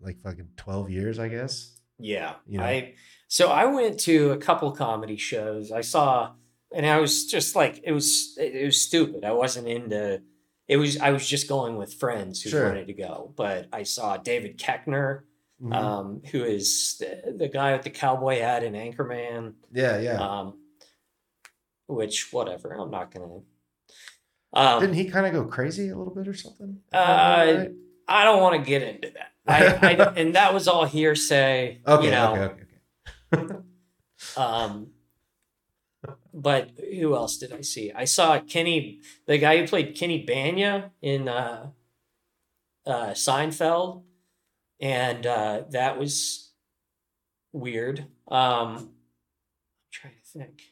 [0.00, 1.78] like fucking twelve years, I guess.
[1.98, 2.34] Yeah.
[2.46, 2.64] You know?
[2.64, 2.94] I
[3.32, 5.72] so I went to a couple comedy shows.
[5.72, 6.32] I saw
[6.74, 9.24] and I was just like it was it was stupid.
[9.24, 10.20] I wasn't into
[10.68, 12.68] it was I was just going with friends who Sure.
[12.68, 13.32] wanted to go.
[13.34, 15.20] But I saw David Koechner,
[15.62, 15.74] Mhm.
[15.74, 19.54] um, who is the, the guy with the cowboy hat in Anchorman.
[19.72, 20.18] yeah, yeah.
[20.20, 20.58] Um
[21.86, 23.40] which whatever, I'm not gonna
[24.52, 26.80] um Didn't he kind of go crazy a little bit or something?
[26.92, 27.70] I Uh, right?
[28.08, 29.30] I don't want to get into that.
[29.46, 29.58] I,
[29.90, 31.80] I and that was all hearsay.
[31.86, 32.61] okay, you know, okay, okay.
[34.36, 34.92] Um,
[36.32, 37.92] but who else did I see?
[37.92, 41.70] I saw Kenny, the guy who played Kenny Bania in uh,
[42.86, 44.02] uh, Seinfeld,
[44.80, 46.52] and uh, that was
[47.52, 48.00] weird.
[48.28, 48.88] Um, I'm
[49.92, 50.62] trying to think.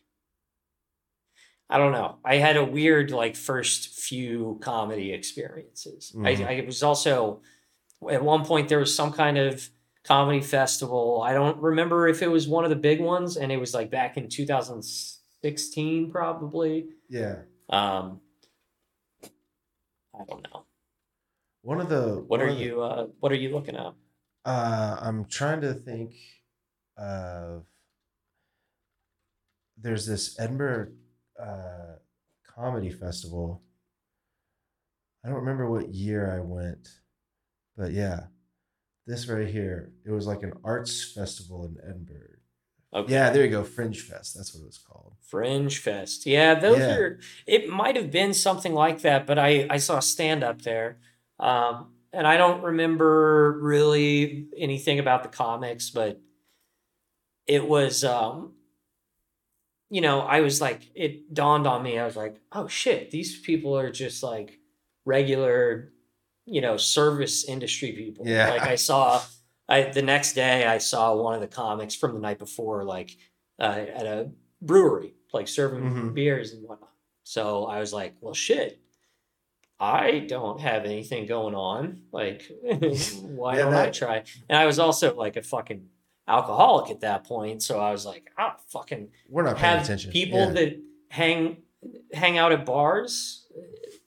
[1.68, 2.16] I don't know.
[2.24, 6.12] I had a weird like first few comedy experiences.
[6.16, 6.46] Mhm.
[6.46, 7.42] I, I was also
[8.10, 9.68] at one point there was some kind of
[10.10, 11.22] comedy festival.
[11.24, 13.92] I don't remember if it was one of the big ones, and it was like
[13.92, 16.88] back in 2016, probably.
[17.08, 17.42] Yeah.
[17.68, 18.20] Um,
[19.22, 20.64] I don't know.
[21.62, 22.24] One of the.
[22.26, 22.82] What are of the- you?
[22.82, 23.92] Uh, what are you looking at?
[24.44, 26.14] Uh, I'm trying to think
[26.98, 27.66] of.
[29.80, 30.88] There's this Edinburgh
[31.40, 31.94] uh,
[32.56, 33.62] comedy festival.
[35.24, 36.88] I don't remember what year I went,
[37.76, 38.24] but yeah,
[39.06, 39.92] this right here.
[40.04, 42.36] It was like an arts festival in Edinburgh.
[42.92, 43.12] Okay.
[43.12, 44.34] Yeah, there you go, Fringe Fest.
[44.36, 45.14] That's what it was called.
[45.22, 46.26] Fringe Fest.
[46.26, 46.96] Yeah, those Yeah.
[46.96, 47.20] are.
[47.46, 50.98] It might have been something like that, but I I saw stand up there.
[51.38, 56.20] Um, and I don't remember really anything about the comics, but
[57.46, 58.54] it was, um,
[59.88, 61.98] you know, I was like, it dawned on me.
[61.98, 64.58] I was like, oh shit, these people are just like
[65.04, 65.92] regular,
[66.50, 68.26] you know, service industry people.
[68.26, 68.50] Yeah.
[68.50, 69.22] Like I saw,
[69.68, 73.16] I the next day I saw one of the comics from the night before, like
[73.58, 74.30] uh, at a
[74.60, 76.14] brewery, like serving Mhm.
[76.14, 76.90] beers and whatnot.
[77.24, 78.80] So I was like, well, shit.
[79.78, 82.02] I don't have anything going on.
[82.12, 82.42] Like,
[83.22, 84.24] why Yeah, don't I try?
[84.48, 85.86] And I was also like a fucking
[86.28, 87.62] alcoholic at that point.
[87.62, 90.10] So I was like, I don't fucking We're not paying attention.
[90.12, 90.50] people Yeah.
[90.50, 91.62] that hang
[92.12, 93.46] hang out at bars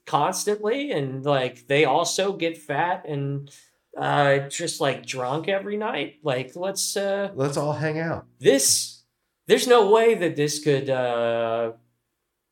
[0.06, 3.50] constantly and like they also get fat and
[3.96, 8.26] uh just like drunk every night like let's uh Let's all hang out.
[8.38, 9.02] this
[9.46, 11.72] there's no way that this could uh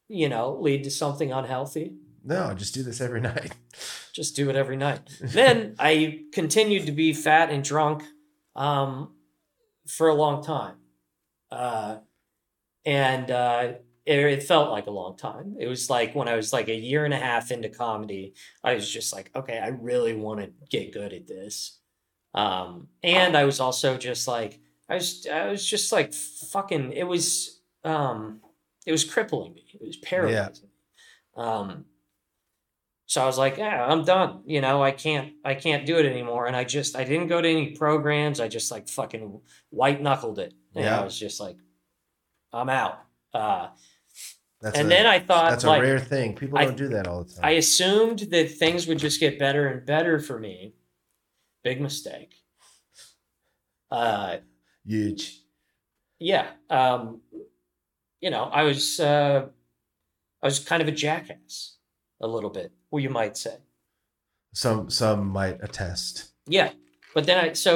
[0.08, 1.94] you know lead to something unhealthy
[2.24, 3.52] No, just do this every night.
[4.12, 8.02] just do it every night then i continued to be fat and drunk
[8.54, 9.12] um
[9.88, 10.76] for a long time
[11.50, 11.96] uh
[12.84, 13.72] and uh
[14.04, 16.74] it, it felt like a long time it was like when i was like a
[16.74, 18.34] year and a half into comedy
[18.64, 21.78] i was just like okay i really want to get good at this
[22.34, 27.04] um and i was also just like i was i was just like fucking it
[27.04, 28.40] was um
[28.86, 30.68] it was crippling me it was paralyzing
[31.36, 31.84] um
[33.06, 34.40] so I was like, yeah, I'm done.
[34.46, 36.46] You know, I can't, I can't do it anymore.
[36.46, 38.40] And I just, I didn't go to any programs.
[38.40, 39.38] I just like fucking
[39.68, 40.54] white knuckled it.
[40.74, 40.98] And Yeah.
[40.98, 41.58] I was just like,
[42.54, 43.00] I'm out.
[43.34, 43.68] Uh,
[44.62, 46.34] That's and a, then I thought, that's like, a rare thing.
[46.36, 47.44] People I- don't do that all the time.
[47.44, 50.74] I assumed that things would just get better and better for me.
[51.64, 52.34] Big mistake.
[53.90, 54.38] Uh,
[54.86, 55.40] Huge.
[56.18, 56.46] yeah.
[56.70, 57.20] Um,
[58.20, 59.46] you know, I was, uh,
[60.42, 61.76] I was kind of a jackass,
[62.20, 63.56] a little bit, well, you might say.
[64.54, 66.30] Some some might attest.
[66.46, 66.72] Yeah.
[67.14, 67.70] But then I, so